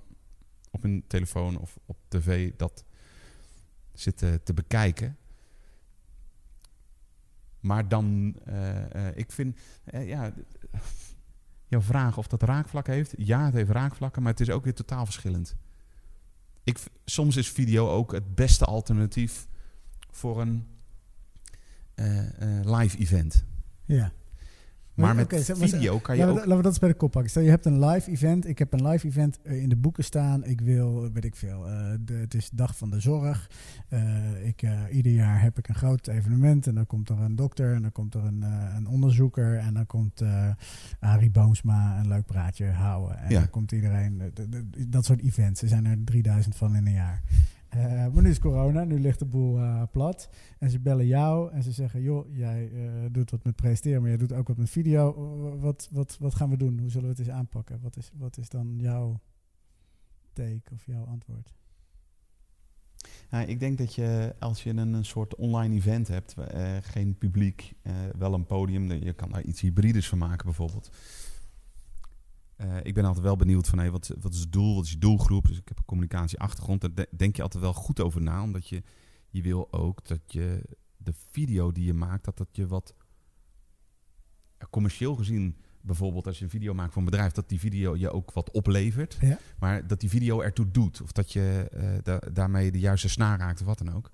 [0.71, 2.83] op hun telefoon of op tv dat
[3.93, 5.17] zitten te bekijken.
[7.59, 9.59] Maar dan, uh, ik vind,
[9.93, 10.33] uh, ja,
[11.67, 13.13] jouw vraag of dat raakvlak heeft.
[13.17, 15.55] Ja, het heeft raakvlakken, maar het is ook weer totaal verschillend.
[16.63, 19.47] Ik, soms is video ook het beste alternatief
[20.11, 20.67] voor een
[22.63, 23.43] live event.
[23.85, 24.11] Ja.
[24.97, 26.43] Maar met video kan je laten ook...
[26.43, 27.29] We, laten we dat eens bij de kop pakken.
[27.29, 28.47] Stel, je hebt een live event.
[28.47, 30.43] Ik heb een live event eh, in de boeken staan.
[30.45, 33.49] Ik wil, weet ik veel, uh, de, het is dag van de zorg.
[33.89, 36.67] Uh, ik, uh, ieder jaar heb ik een groot evenement.
[36.67, 38.41] En dan komt er een dokter en dan komt er een,
[38.75, 39.57] een onderzoeker.
[39.57, 40.23] En dan komt
[40.99, 43.17] Arie Boomsma een leuk praatje houden.
[43.17, 43.39] En ja.
[43.39, 44.31] dan komt iedereen...
[44.33, 45.61] De, de, dat soort events.
[45.61, 47.21] Er zijn er 3000 van in een jaar.
[47.75, 50.29] Uh, maar nu is corona, nu ligt de boel uh, plat.
[50.59, 54.09] En ze bellen jou en ze zeggen: Joh, jij uh, doet wat met presenteren, maar
[54.09, 55.13] jij doet ook wat met video.
[55.59, 56.79] Wat, wat, wat gaan we doen?
[56.79, 57.79] Hoe zullen we het eens aanpakken?
[57.81, 59.19] Wat is, wat is dan jouw
[60.33, 61.53] take of jouw antwoord?
[63.29, 66.35] Nou, ik denk dat je als je een, een soort online event hebt,
[66.81, 67.73] geen publiek,
[68.17, 70.89] wel een podium, je kan daar iets hybrides van maken bijvoorbeeld.
[72.61, 74.91] Uh, ik ben altijd wel benieuwd van hey, wat, wat is het doel, wat is
[74.91, 75.47] je doelgroep.
[75.47, 76.81] Dus ik heb een communicatieachtergrond.
[76.81, 78.83] Daar denk je altijd wel goed over na, omdat je,
[79.29, 80.61] je wil ook dat je
[80.97, 82.95] de video die je maakt, dat dat je wat
[84.69, 88.11] commercieel gezien, bijvoorbeeld als je een video maakt voor een bedrijf, dat die video je
[88.11, 89.17] ook wat oplevert.
[89.21, 89.39] Ja.
[89.59, 91.01] Maar dat die video ertoe doet.
[91.01, 94.11] Of dat je uh, da daarmee de juiste snaar raakt of wat dan ook.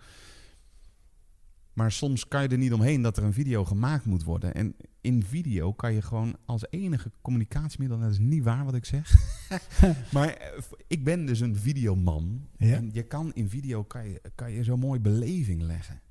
[1.74, 4.54] Maar soms kan je er niet omheen dat er een video gemaakt moet worden.
[4.54, 8.86] En in video kan je gewoon als enige communicatiemiddel, dat is niet waar wat ik
[8.86, 9.16] zeg.
[10.14, 12.48] maar eh, ik ben dus een videoman.
[12.58, 12.76] Ja?
[12.76, 16.02] En je kan in video kan je, kan je zo mooi beleving leggen.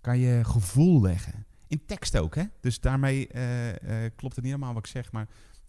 [0.00, 1.46] Kan je gevoel leggen.
[1.66, 2.44] In tekst ook, hè?
[2.60, 3.76] Dus daarmee uh, uh,
[4.16, 5.12] klopt het niet helemaal wat ik zeg.
[5.12, 5.28] Maar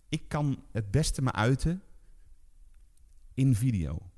[0.10, 1.82] ik kan het beste me uiten
[3.34, 4.13] in video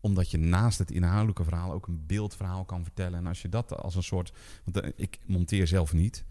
[0.00, 3.18] omdat je naast het inhoudelijke verhaal ook een beeldverhaal kan vertellen.
[3.18, 4.32] En als je dat als een soort.
[4.64, 6.24] Want uh, ik monteer zelf niet.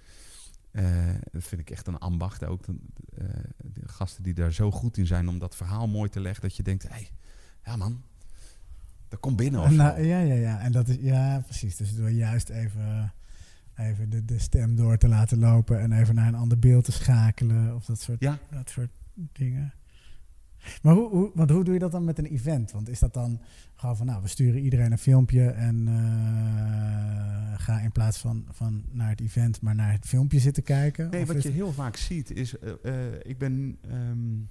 [0.72, 0.86] Uh,
[1.32, 2.46] dat vind ik echt een ambacht.
[2.46, 2.76] Ook de,
[3.22, 3.28] uh,
[3.58, 6.42] de, gasten die daar zo goed in zijn om dat verhaal mooi te leggen.
[6.42, 7.10] Dat je denkt, hé, hey,
[7.64, 8.04] ja man,
[9.08, 9.62] dat komt binnen.
[9.62, 10.60] Of nou, ja, ja, ja.
[10.60, 11.76] En dat is, ja, precies.
[11.76, 13.14] Dus door juist even,
[13.76, 15.80] even de, de stem door te laten lopen.
[15.80, 17.76] En even naar een ander beeld te schakelen.
[17.76, 18.40] Of dat soort, ja.
[18.52, 19.74] dat soort dingen.
[20.82, 22.72] Maar hoe, hoe, want hoe doe je dat dan met een event?
[22.72, 23.42] Want is dat dan
[23.76, 28.86] gewoon van, nou, we sturen iedereen een filmpje en uh, ga in plaats van, van
[28.92, 31.10] naar het event, maar naar het filmpje zitten kijken?
[31.10, 34.50] Nee, wat je heel vaak ziet is, uh, uh, ik ben um,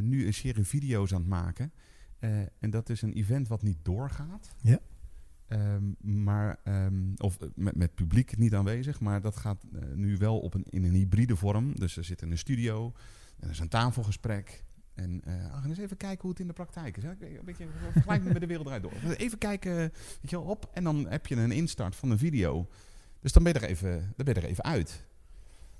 [0.00, 1.72] nu een serie video's aan het maken.
[2.58, 4.54] en dat is een event wat niet doorgaat.
[4.62, 4.78] Ja.
[5.48, 10.54] Um, maar, um, of met, met publiek niet aanwezig, maar dat gaat nu wel op
[10.54, 11.78] een, in een hybride vorm.
[11.78, 12.92] Dus er zit in een studio
[13.38, 14.64] en er is een tafelgesprek.
[14.94, 17.02] En uh, gaan eens even kijken hoe het in de praktijk is.
[17.02, 17.10] Hè?
[17.10, 18.92] Een beetje vergelijking met de wereld eruit door.
[19.16, 20.70] Even kijken, weet je wel, op.
[20.72, 22.68] En dan heb je een instart van een video.
[23.20, 25.04] Dus dan ben je er even, dan ben je er even uit.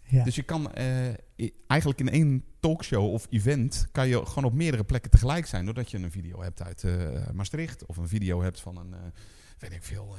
[0.03, 0.25] Ja.
[0.25, 1.09] Dus je kan uh,
[1.67, 3.89] eigenlijk in één talkshow of event...
[3.93, 5.65] kan je gewoon op meerdere plekken tegelijk zijn.
[5.65, 7.87] Doordat je een video hebt uit uh, Maastricht.
[7.87, 8.95] Of een video hebt van een,
[9.59, 10.17] weet ik veel...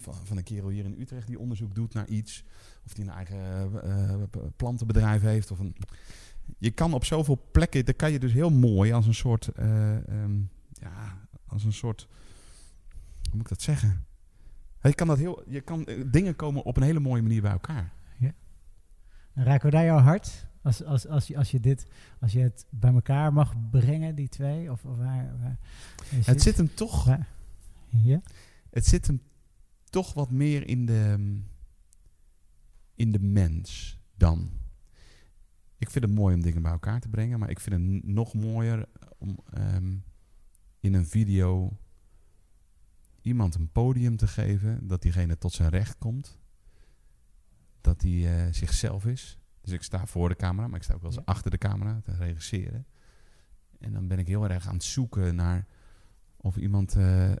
[0.00, 2.44] van, van een kerel hier in Utrecht die onderzoek doet naar iets.
[2.84, 5.50] Of die een eigen plantenbedrijf heeft.
[5.50, 5.76] Of een
[6.58, 9.96] je kan op zoveel plekken, daar kan je dus heel mooi als een soort, uh,
[10.08, 12.08] um, ja, als een soort,
[13.22, 14.04] hoe moet ik dat zeggen?
[14.82, 17.92] Je kan, dat heel, je kan dingen komen op een hele mooie manier bij elkaar.
[18.18, 18.34] Ja.
[19.32, 20.46] En raken we daar jouw hart?
[20.62, 21.86] Als, als, als, je, als, je dit,
[22.20, 24.70] als je het bij elkaar mag brengen, die twee?
[24.70, 25.58] Of, of waar, waar
[26.08, 27.04] het zit, zit hem toch.
[27.04, 27.28] Waar,
[27.88, 28.20] ja?
[28.70, 29.22] Het zit hem
[29.84, 31.38] toch wat meer in de,
[32.94, 34.50] in de mens dan.
[35.84, 38.34] Ik vind het mooi om dingen bij elkaar te brengen, maar ik vind het nog
[38.34, 38.86] mooier
[39.18, 40.04] om um,
[40.80, 41.76] in een video
[43.20, 46.38] iemand een podium te geven, dat diegene tot zijn recht komt,
[47.80, 49.38] dat hij uh, zichzelf is.
[49.60, 51.32] Dus ik sta voor de camera, maar ik sta ook wel eens ja.
[51.32, 52.86] achter de camera te regisseren.
[53.78, 55.66] En dan ben ik heel erg aan het zoeken naar
[56.36, 57.36] of iemand uh, uh,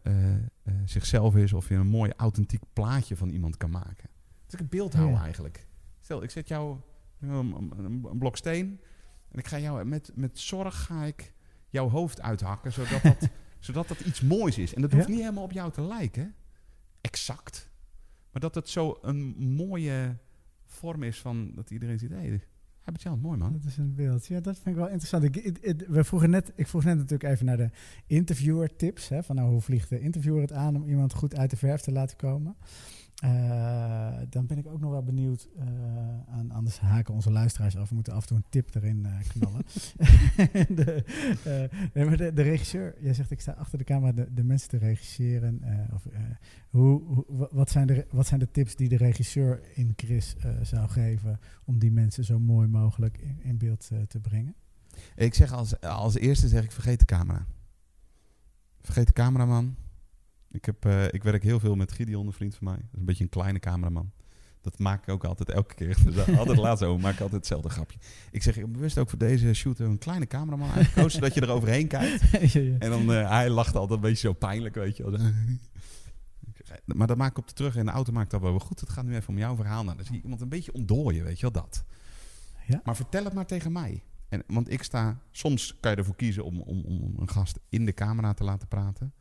[0.84, 4.08] zichzelf is, of je een mooi authentiek plaatje van iemand kan maken.
[4.44, 5.22] Dat ik een beeld hou ja.
[5.22, 5.66] eigenlijk.
[6.00, 6.78] Stel, ik zet jou
[7.28, 8.80] een, een, blok steen.
[9.28, 11.32] En ik ga jou met, met zorg ga ik
[11.68, 14.74] jouw hoofd uithakken, zodat dat, zodat dat iets moois is.
[14.74, 15.10] En dat hoeft ja?
[15.10, 16.34] niet helemaal op jou te lijken.
[17.00, 17.70] Exact.
[18.30, 20.16] Maar dat het zo een mooie
[20.64, 22.40] vorm is van dat iedereen ziet, hey,
[22.84, 23.52] hij het zelf mooi man.
[23.52, 24.26] Dat is een beeld.
[24.26, 25.24] Ja, dat vind ik wel interessant.
[25.24, 27.70] Ik, ik, ik, we vroegen net, ik vroeg net natuurlijk even naar de
[28.06, 29.08] interviewer tips.
[29.08, 31.80] Hè, van nou, hoe vliegt de interviewer het aan om iemand goed uit de verf
[31.80, 32.56] te laten komen?
[33.24, 35.48] Uh, dan ben ik ook nog wel benieuwd.
[35.56, 35.64] Uh,
[36.28, 37.88] aan, anders haken onze luisteraars af.
[37.88, 39.62] We moeten af en toe een tip erin uh, knallen.
[40.76, 45.60] de, de, regisseur, jij zegt ik sta achter de camera de, de mensen te regisseren.
[45.92, 46.06] of,
[46.70, 50.88] hoe, hoe, wat, zijn de, wat zijn de tips die de regisseur in Chris zou
[50.88, 54.54] geven om die mensen zo mooi mogelijk in, in beeld te brengen?
[55.16, 57.46] Ik zeg als, als eerste zeg ik vergeet de camera.
[58.80, 59.76] Vergeet de cameraman.
[60.54, 62.76] Ik, heb, uh, ik werk heel veel met Gideon, een vriend van mij.
[62.76, 64.12] Dat is een beetje een kleine cameraman.
[64.60, 65.96] Dat maak ik ook altijd elke keer.
[66.04, 67.98] Dus altijd laat zo, maak ik altijd hetzelfde grapje.
[68.30, 71.50] Ik zeg, ik bewust ook voor deze shoot een kleine cameraman uitgekozen, zodat je er
[71.50, 72.30] overheen kijkt.
[72.52, 72.78] ja, ja.
[72.78, 75.32] En dan, uh, hij lacht altijd een beetje zo pijnlijk, weet je
[76.98, 78.80] maar dat maak ik op de terug in de auto maak ik dat wel goed.
[78.80, 79.84] Het gaat nu even om jouw verhaal.
[79.84, 81.84] Nou, dan zie je iemand een beetje ontdooien, weet je wel, dat.
[82.66, 82.80] Ja?
[82.84, 84.02] Maar vertel het maar tegen mij.
[84.28, 87.84] En, want ik sta, soms kan je ervoor kiezen om, om, om een gast in
[87.84, 89.14] de camera te laten praten.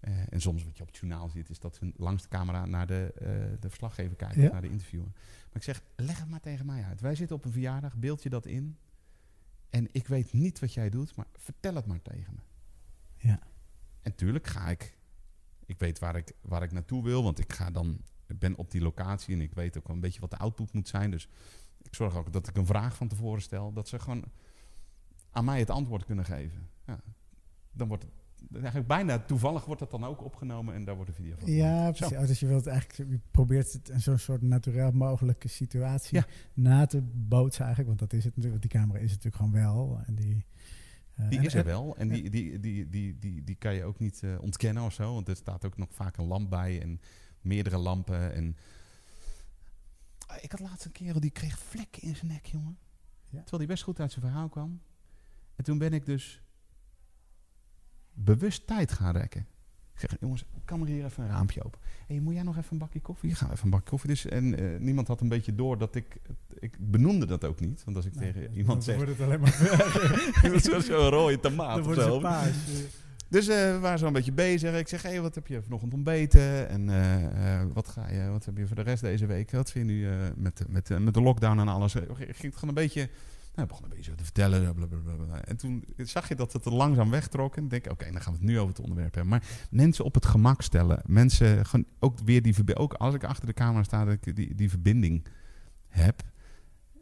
[0.00, 2.66] Uh, en soms wat je op het journaal ziet, is dat we langs de camera
[2.66, 3.26] naar de, uh,
[3.60, 4.52] de verslaggever kijken, ja.
[4.52, 5.08] naar de interviewer.
[5.08, 7.00] Maar ik zeg, leg het maar tegen mij uit.
[7.00, 8.78] Wij zitten op een verjaardag, beeld je dat in.
[9.70, 12.40] En ik weet niet wat jij doet, maar vertel het maar tegen me.
[13.16, 13.40] Ja.
[14.02, 14.98] En tuurlijk ga ik,
[15.66, 18.70] ik weet waar ik, waar ik naartoe wil, want ik ga dan, ik ben op
[18.70, 21.10] die locatie en ik weet ook wel een beetje wat de output moet zijn.
[21.10, 21.28] Dus
[21.82, 24.24] ik zorg ook dat ik een vraag van tevoren stel, dat ze gewoon
[25.30, 26.68] aan mij het antwoord kunnen geven.
[26.86, 27.00] Ja,
[27.72, 28.12] dan wordt het
[28.52, 31.52] eigenlijk bijna toevallig wordt dat dan ook opgenomen en daar wordt een video van.
[31.52, 32.16] Ja, precies.
[32.16, 32.26] Zo.
[32.26, 36.26] Dus je wilt eigenlijk, je probeert het in zo'n soort natuurlijk mogelijke situatie ja.
[36.54, 39.52] na te bootsen eigenlijk, want dat is het natuurlijk, want die camera is natuurlijk gewoon
[39.52, 40.00] wel.
[40.06, 40.46] En die,
[41.20, 43.98] uh, die is er wel en die, die, die, die, die, die kan je ook
[43.98, 47.00] niet uh, ontkennen of zo, want er staat ook nog vaak een lamp bij en
[47.40, 48.32] meerdere lampen.
[48.32, 48.56] En
[50.40, 52.78] ik had laatst een kerel die kreeg vlekken in zijn nek, jongen.
[53.24, 53.38] Ja.
[53.38, 54.80] Terwijl hij best goed uit zijn verhaal kwam.
[55.56, 56.42] En toen ben ik dus
[58.24, 59.46] bewust tijd gaan rekken.
[59.94, 61.80] Ik zeg, jongens, kan er hier even een raampje open?
[62.06, 63.34] hey, moet jij nog even een bakje koffie?
[63.34, 64.10] Ga even een bakje koffie.
[64.10, 66.20] Dus, en uh, niemand had een beetje door dat ik...
[66.58, 67.84] Ik benoemde dat ook niet.
[67.84, 68.96] Want als ik nee, tegen iemand zeg...
[68.96, 70.60] Dan wordt het alleen maar...
[70.70, 72.20] Zo'n zo rode tomaat of zo.
[73.28, 74.78] Dus uh, we waren zo een beetje bezig.
[74.78, 76.68] Ik zeg, hé, hey, wat heb je vanochtend ontbeten?
[76.68, 79.50] En uh, wat, ga je, wat heb je voor de rest deze week?
[79.50, 81.94] Wat vind je nu met, met, met de lockdown en alles?
[81.94, 83.08] Ik ging het gewoon een beetje
[83.54, 84.74] hij begon een beetje zo te vertellen.
[84.74, 85.44] Blablabla.
[85.44, 87.56] En toen zag je dat het er langzaam wegtrok.
[87.56, 89.30] En denk oké, okay, dan gaan we het nu over het onderwerp hebben.
[89.30, 91.02] Maar mensen op het gemak stellen.
[91.06, 94.54] Mensen, gewoon ook weer die ook als ik achter de camera sta, dat ik die,
[94.54, 95.26] die verbinding
[95.88, 96.22] heb.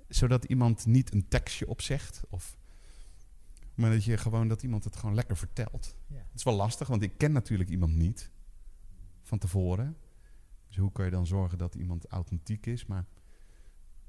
[0.09, 2.22] Zodat iemand niet een tekstje opzegt.
[2.28, 2.56] Of
[3.74, 5.96] Maar dat je gewoon dat iemand het gewoon lekker vertelt.
[6.06, 6.16] Ja.
[6.16, 8.30] Het is wel lastig, want ik ken natuurlijk iemand niet
[9.22, 9.96] van tevoren.
[10.66, 12.87] Dus hoe kan je dan zorgen dat iemand authentiek is?
[12.87, 13.04] Maar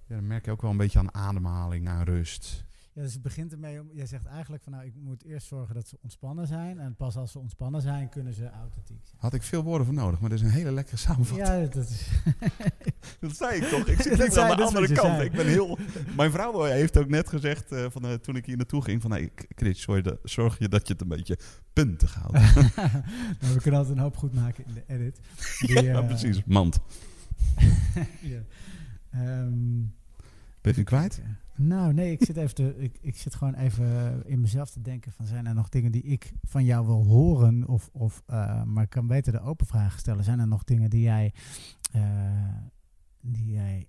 [0.07, 2.65] ja, dan merk je ook wel een beetje aan ademhaling, aan rust.
[2.97, 3.89] Ja, dus het begint ermee om.
[3.93, 6.79] Jij zegt eigenlijk van nou, ik moet eerst zorgen dat ze ontspannen zijn.
[6.79, 9.17] En pas als ze ontspannen zijn, kunnen ze authentiek zijn.
[9.17, 11.47] Had ik veel woorden voor nodig, maar dat is een hele lekkere samenvatting.
[11.47, 12.07] Ja, dat is.
[13.19, 13.87] Dat zei ik toch?
[13.87, 15.15] Ik zit zei- aan de andere kant.
[15.15, 15.23] zei.
[15.25, 15.77] Ik ben heel...
[16.15, 19.11] Mijn vrouw heeft ook net gezegd, eh, van, eh, toen ik hier naartoe ging, van...
[19.11, 21.39] Hey, Chris, zorg je, zorg je dat je het een beetje
[21.73, 22.33] puntig houdt.
[23.41, 25.19] nou, we kunnen altijd een hoop goed maken in de edit.
[25.59, 26.43] Die, ja, eh, precies.
[26.45, 26.79] Mand.
[28.21, 28.41] ja.
[29.11, 29.83] Ehm,
[30.67, 31.21] Ben je het kwijt?
[31.55, 35.25] nou, nee, ik zit, even ik, ik zit gewoon even in mezelf te denken van
[35.25, 37.67] zijn er nog dingen die ik van jou wil horen?
[37.67, 40.23] Of, of, eh, maar ik kan beter de open vragen stellen.
[40.23, 41.33] Zijn er nog dingen die jij,
[41.91, 42.57] eh,
[43.21, 43.87] die jij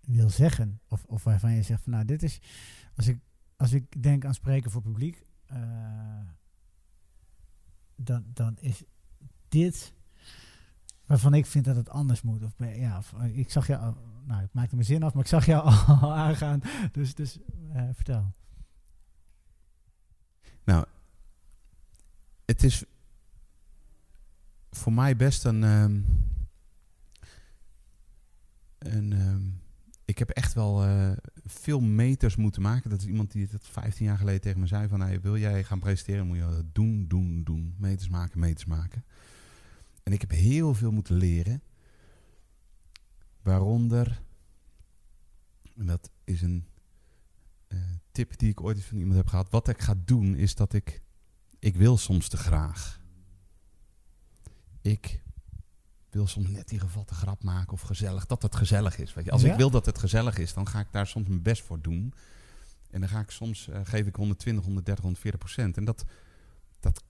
[0.00, 0.80] wil zeggen?
[0.88, 2.40] Of, of waarvan je zegt van nou, dit is,
[2.94, 3.18] als ik,
[3.56, 5.58] als ik denk aan spreken voor publiek, eh,
[7.96, 8.84] dan, dan is
[9.48, 9.94] dit
[11.10, 12.42] waarvan ik vind dat het anders moet.
[12.42, 13.94] Of, ja, of, eh, ik zag jou,
[14.24, 15.64] nou, ik maakte mijn zin af, maar ik zag jou
[16.00, 16.62] al aangaan.
[16.92, 17.38] Dus, dus
[17.72, 18.32] eh, vertel.
[20.64, 20.84] Nou,
[22.44, 22.84] het is
[24.70, 25.64] voor mij best een.
[25.64, 26.00] ehm,
[28.78, 29.42] een ehm,
[30.04, 31.12] ik heb echt wel eh,
[31.44, 32.90] veel meters moeten maken.
[32.90, 35.64] Dat is iemand die het 15 jaar geleden tegen me zei: van, hey, Wil jij
[35.64, 36.26] gaan presenteren?
[36.26, 37.74] Moet je dat doen, doen, doen.
[37.78, 39.04] Meters maken, meters maken.
[40.02, 41.62] En ik heb heel veel moeten leren.
[43.42, 44.22] Waaronder,
[45.76, 46.66] en dat is een
[47.68, 47.78] eh,
[48.12, 49.50] tip die ik ooit eens van iemand heb gehad.
[49.50, 51.02] Wat ik ga doen is dat ik.
[51.58, 53.00] Ik wil soms te graag.
[54.80, 55.22] Ik
[56.10, 58.26] wil soms net die gevatte grap maken of gezellig.
[58.26, 59.14] Dat het gezellig is.
[59.14, 59.30] Weet je.
[59.30, 59.50] Als Ja?
[59.52, 62.14] ik wil dat het gezellig is, dan ga ik daar soms mijn best voor doen.
[62.90, 65.76] En dan ga ik soms, eh, geef ik 120, 130, 140 procent.
[65.76, 66.04] En dat,
[66.80, 67.04] dat,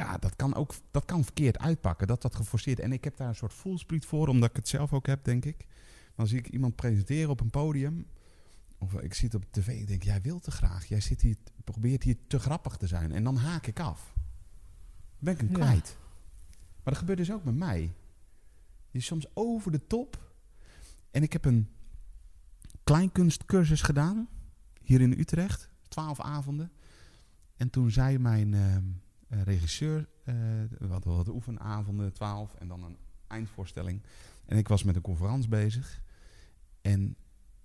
[0.00, 2.06] ja, dat, kan ook dat kan verkeerd uitpakken.
[2.06, 2.80] Dat dat geforceerd.
[2.80, 5.44] En ik heb daar een soort voelspriet voor, omdat ik het zelf ook heb, denk
[5.44, 5.66] ik.
[6.14, 8.06] Dan zie ik iemand presenteren op een podium.
[8.78, 10.86] Of ik zie het op tv en denk, jij wilt te graag.
[10.86, 13.12] Jij zit hier, probeert hier te grappig te zijn.
[13.12, 14.12] En dan haak ik af.
[14.14, 14.24] Dan
[15.18, 15.54] ben ik hem Ja.
[15.54, 15.96] kwijt.
[16.82, 17.80] Maar dat gebeurt dus ook met mij.
[18.90, 20.32] Je is soms over de top.
[21.10, 21.68] En ik heb een
[22.84, 24.28] kleinkunstcursus gedaan.
[24.82, 25.68] Hier in Utrecht.
[25.88, 26.72] Twaalf avonden.
[27.56, 28.80] En toen zei mijn ehm, eh,
[29.30, 30.08] regisseur...
[30.24, 30.34] eh
[30.78, 32.54] we hadden wat oefenavonden, twaalf.
[32.54, 34.02] En dan een eindvoorstelling.
[34.44, 36.02] En ik was met een conferentie bezig.
[36.80, 37.16] En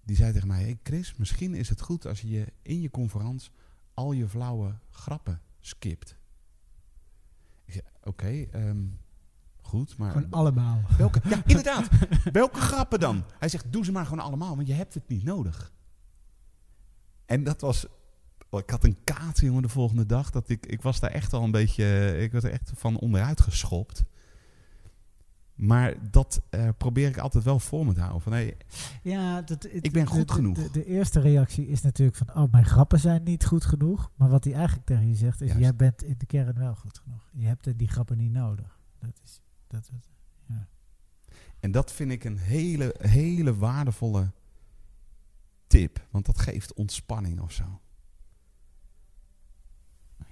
[0.03, 0.61] die zei tegen mij...
[0.61, 3.51] Hey Chris, misschien is het goed als je in je conferentie...
[3.93, 6.17] al je flauwe grappen skipt.
[7.65, 8.85] Ik zei, oké, ehm,
[9.61, 10.11] goed, maar...
[10.11, 10.81] Gewoon allemaal.
[10.97, 11.89] Welke, ja, inderdaad.
[12.31, 13.23] Welke grappen dan?
[13.39, 15.73] Hij zegt, doe ze maar gewoon allemaal, want je hebt het niet nodig.
[17.25, 17.85] En dat was...
[18.59, 20.31] ik had een kaart, jongen, de volgende dag.
[20.31, 22.17] Dat ik, ik was daar echt al een beetje...
[22.17, 24.03] Ik was er echt van onderuit geschopt.
[25.55, 28.21] Maar dat eh, probeer ik altijd wel voor me te houden.
[28.21, 28.57] Van, hey,
[29.03, 30.57] Ja, dat, Ik ben goed de- genoeg.
[30.57, 34.11] De, de eerste reactie is natuurlijk van, oh, mijn grappen zijn niet goed genoeg.
[34.15, 35.61] Maar wat hij eigenlijk tegen je zegt is, Juist.
[35.63, 37.29] jij bent in de kern wel goed genoeg.
[37.33, 38.79] Je hebt die grappen niet nodig.
[38.99, 40.09] Dat is, dat, dat,
[40.47, 40.67] ja.
[41.59, 44.31] En dat vind ik een hele, hele waardevolle
[45.67, 46.07] tip.
[46.11, 47.79] Want dat geeft ontspanning of zo.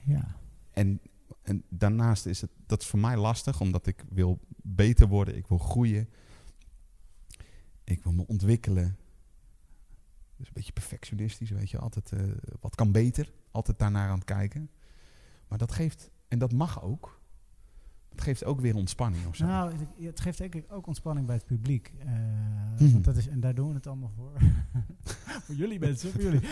[0.06, 0.36] Ja.
[0.72, 1.02] En,
[1.42, 5.48] en daarnaast is het, dat is voor mij lastig, omdat ik wil beter worden, ik
[5.48, 6.10] wil groeien,
[7.84, 8.98] ik wil me ontwikkelen.
[10.38, 12.22] Dus een beetje perfectionistisch, weet je, altijd eh,
[12.60, 14.70] wat kan beter, altijd daarnaar aan het kijken.
[15.48, 17.22] Maar dat geeft, en dat mag ook,
[18.13, 19.45] het geeft ook weer ontspanning of zo.
[19.45, 21.93] Nou, het, geeft denk ik ook ontspanning bij het publiek.
[21.99, 22.12] Eh,
[22.80, 22.91] Mhm.
[22.91, 24.32] want dat is, en daar doen we het allemaal voor.
[25.45, 26.41] voor jullie mensen, voor jullie.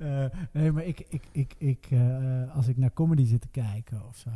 [0.00, 4.06] Eh, nee, maar ik, ik, ik, ik, eh, als ik naar comedy zit te kijken
[4.06, 4.30] of zo,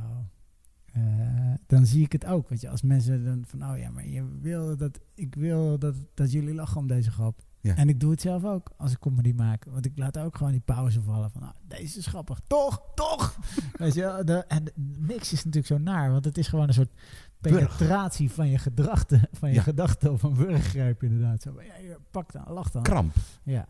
[1.66, 2.49] dan zie ik het ook.
[2.49, 5.94] Weet je, als mensen dan van, oh ja, maar je wil dat, ik wil dat,
[6.14, 7.42] dat jullie lachen om deze grap.
[7.62, 7.77] Ja.
[7.77, 9.64] En ik doe het zelf ook als ik comedy maak.
[9.64, 12.40] Want ik laat ook gewoon die pauze vallen van, ah, deze is grappig.
[12.46, 13.37] Toch, toch.
[13.79, 14.64] Weet je, wel, de, en
[14.99, 16.92] mix is natuurlijk zo naar, want het is gewoon een soort
[17.38, 17.55] Burg.
[17.55, 19.62] penetratie van je gedachten, van je Ja.
[19.62, 21.42] gedachten of een wurggrijp inderdaad.
[21.42, 22.83] Zo, ja, pak dan, lach dan.
[22.83, 23.14] Kramp.
[23.42, 23.66] Ja,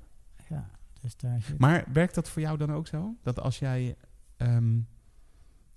[0.49, 0.71] ja.
[1.01, 1.59] Dus daar zit...
[1.59, 3.15] Maar werkt dat voor jou dan ook zo?
[3.23, 3.97] Dat als jij,
[4.37, 4.79] ehm,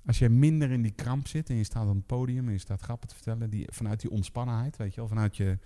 [0.06, 2.58] als jij minder in die kramp zit en je staat op het podium en je
[2.60, 5.60] staat grappen te vertellen, die, vanuit die ontspannenheid, weet je wel, vanuit je,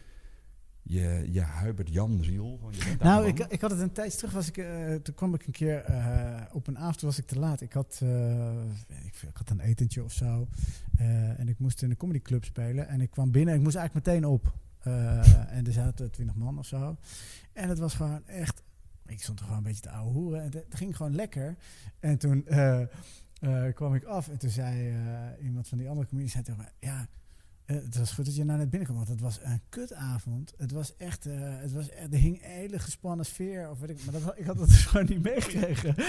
[0.88, 2.60] je, je Hubert Jan ziel.
[3.00, 5.52] Nou, ik, ik had het een tijdje terug, was ik, eh, toen kwam ik een
[5.52, 7.62] keer eh, op een avond, was ik te laat.
[7.62, 10.48] Ik had, eh, ik, had een etentje of zo
[11.38, 12.88] en ik moest in een comedyclub spelen.
[12.88, 14.54] En ik kwam binnen en ik moest eigenlijk meteen op.
[15.50, 16.98] En er zaten twintig man of zo.
[17.54, 18.64] En het was gewoon echt
[19.06, 20.42] ik stond er gewoon een beetje te ouwe hoeren.
[20.42, 21.56] En het ging gewoon lekker.
[22.00, 22.46] En toen
[23.74, 24.94] kwam ik af en toen zei
[25.42, 26.32] iemand van die andere comedies...
[26.32, 27.08] zei tegen mij, ja,
[27.68, 30.54] eh, het was goed dat je nou net binnenkwam, want het was een kutavond.
[30.58, 33.70] Het was echt, eh, het was er hing een hele gespannen sfeer.
[33.70, 35.96] Of weet ik, maar dat, had- ik had dat dus gewoon niet meegekregen.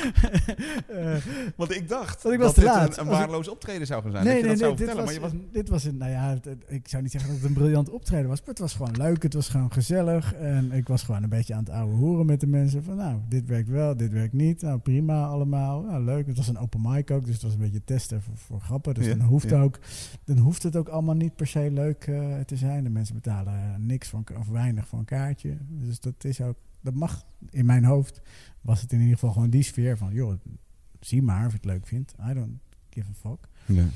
[0.89, 1.17] Eh,
[1.57, 2.97] Want ik dacht Want ik was dat dit laat.
[2.99, 4.25] een, een waardeloos optreden zou gaan zijn.
[4.25, 5.97] nee, dat je nee, dat nee, zou dit was, maar je was, dit was een,
[5.97, 8.49] nou ja, het- het- ik zou niet zeggen dat het een briljant optreden was, maar
[8.49, 11.65] het was gewoon leuk, het was gewoon gezellig en ik was gewoon een beetje aan
[11.65, 14.79] het ouwe hoeren met de mensen van, nou, dit werkt wel, dit werkt niet, nou,
[14.79, 16.27] prima allemaal, nou, leuk.
[16.27, 18.95] Het was een open mic ook, dus het was een beetje testen voor, voor grappen,
[18.95, 19.61] dus Ja, dan hoeft ja.
[19.63, 19.79] ook,
[20.25, 22.85] dan hoeft het ook allemaal niet per se leuk eh, te zijn.
[22.85, 26.95] De mensen betalen niks van, of weinig voor een kaartje, dus dat is ook, dat
[26.95, 28.21] mag in mijn hoofd,
[28.61, 30.41] was het in ieder geval gewoon die sfeer van, joh,
[31.01, 32.59] zie maar of je het leuk vindt, I don't
[32.91, 33.49] give a fuck.
[33.67, 33.89] ja.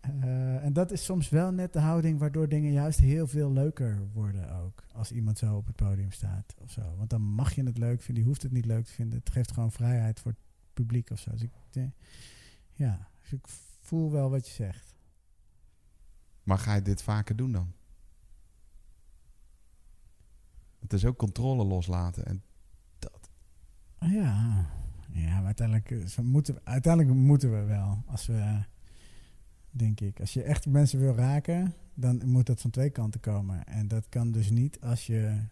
[0.00, 3.98] Eh, en dat is soms wel net de houding waardoor dingen juist heel veel leuker
[4.12, 4.84] worden ook.
[4.92, 6.94] Als iemand zo op het podium staat of zo.
[6.96, 9.18] Want dan mag je het leuk vinden, je hoeft het niet leuk te vinden.
[9.18, 10.40] Het geeft gewoon vrijheid voor het
[10.72, 11.30] publiek of zo.
[11.30, 11.82] Dus ik, eh,
[12.72, 13.46] ja, dus ik
[13.80, 14.94] voel wel wat je zegt.
[16.48, 17.72] Maar ga je dit vaker doen dan?
[20.78, 22.26] Het is ook controle loslaten.
[22.26, 22.42] En
[24.00, 24.66] Ja,
[25.12, 28.02] ja maar uiteindelijk, eh, moeten, we- uiteindelijk moeten we wel.
[28.06, 28.64] Als we,
[29.70, 33.66] denk ik, als je echt mensen wil raken, dan moet dat van twee kanten komen.
[33.66, 35.42] En dat kan dus niet als je,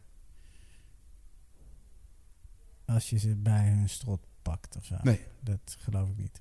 [2.84, 4.96] als je ze bij hun strot pakt of zo.
[5.02, 5.20] Nee.
[5.40, 6.40] Dat geloof ik niet.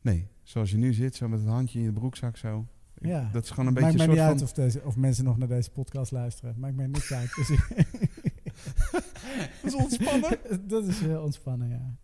[0.00, 2.66] nee, zoals je nu zit, zo met het handje in je broekzak zo.
[2.98, 3.28] Ik- Ja.
[3.32, 4.64] Dat is gewoon een Maakt beetje mij een niet soort uit van...
[4.64, 6.54] of, deze, of mensen nog naar deze podcast luisteren.
[6.58, 7.34] Maakt mij niks uit.
[7.34, 7.68] Dus ik-
[9.62, 10.38] Dat is ontspannen.
[10.68, 11.96] dat is heel ontspannen, ja.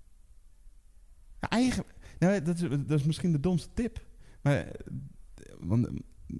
[1.40, 1.84] Ja, eigen,
[2.18, 4.06] nou, dat, is, dat is misschien de domste tip.
[4.42, 4.66] Maar,
[5.60, 5.92] want eh,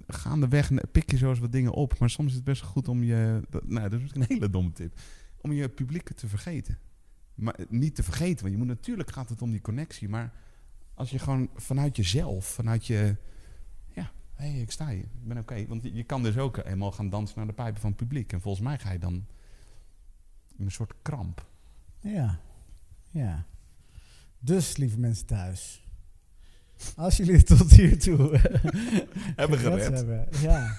[0.07, 1.99] gaandeweg pik je zo eens wat dingen op.
[1.99, 3.41] Maar soms is het best goed om je...
[3.49, 4.99] Dat, nou, dat is misschien een hele domme tip.
[5.41, 6.77] Om je publiek te vergeten.
[7.35, 10.09] Maar eh, niet te vergeten, want je moet natuurlijk gaat het om die connectie.
[10.09, 10.33] Maar
[10.93, 13.15] als je gewoon vanuit jezelf, vanuit je...
[14.43, 14.99] Hé, hey, ik sta hier.
[14.99, 15.67] Ik ben oké.
[15.67, 18.33] Want je, kan dus ook helemaal gaan dansen naar de pijpen van het publiek.
[18.33, 19.13] En volgens mij ga je dan
[20.57, 21.47] in een soort kramp.
[21.99, 22.39] Ja,
[23.09, 23.45] ja.
[24.39, 25.87] Dus, lieve mensen thuis.
[26.95, 28.37] Als jullie het tot hiertoe
[29.35, 30.27] Hebben gered hebben.
[30.41, 30.77] Ja,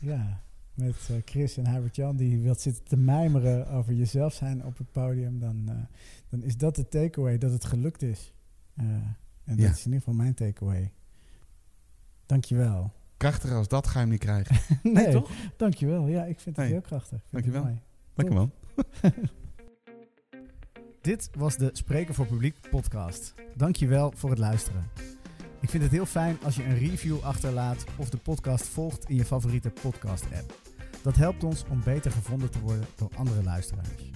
[0.00, 0.42] ja.
[0.74, 4.92] Met eh, Chris en Hubert-Jan die wilt zitten te mijmeren over jezelf zijn op het
[4.92, 5.38] podium.
[5.38, 5.76] Dan, eh,
[6.28, 8.32] dan is dat de takeaway, dat het gelukt is.
[8.74, 9.70] Eh, en dat Ja.
[9.70, 10.92] is in ieder geval mijn takeaway.
[12.26, 12.92] Dankjewel.
[13.16, 14.56] Krachtiger als dat ga je hem niet krijgen.
[14.82, 15.30] nee, toch?
[15.56, 16.06] Dankjewel.
[16.06, 16.66] Ja, ik vind het Hey.
[16.74, 17.18] heel krachtig.
[17.22, 17.62] Het Dankjewel.
[17.62, 17.80] mooi.
[18.14, 18.50] Lekker man.
[21.00, 23.34] Dit was de Spreken voor Publiek podcast.
[23.54, 24.90] Dankjewel voor het luisteren.
[25.60, 29.16] Ik vind het heel fijn als je een review achterlaat of de podcast volgt in
[29.16, 30.54] je favoriete podcast app.
[31.02, 34.10] Dat helpt ons om beter gevonden te worden door andere luisteraars.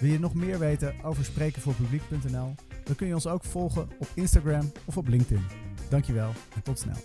[0.00, 2.54] Wil je nog meer weten over sprekenvoorpubliek.nl?
[2.84, 5.44] Dan kun je ons ook volgen op Instagram of op LinkedIn.
[5.88, 6.96] Dankjewel en tot snel.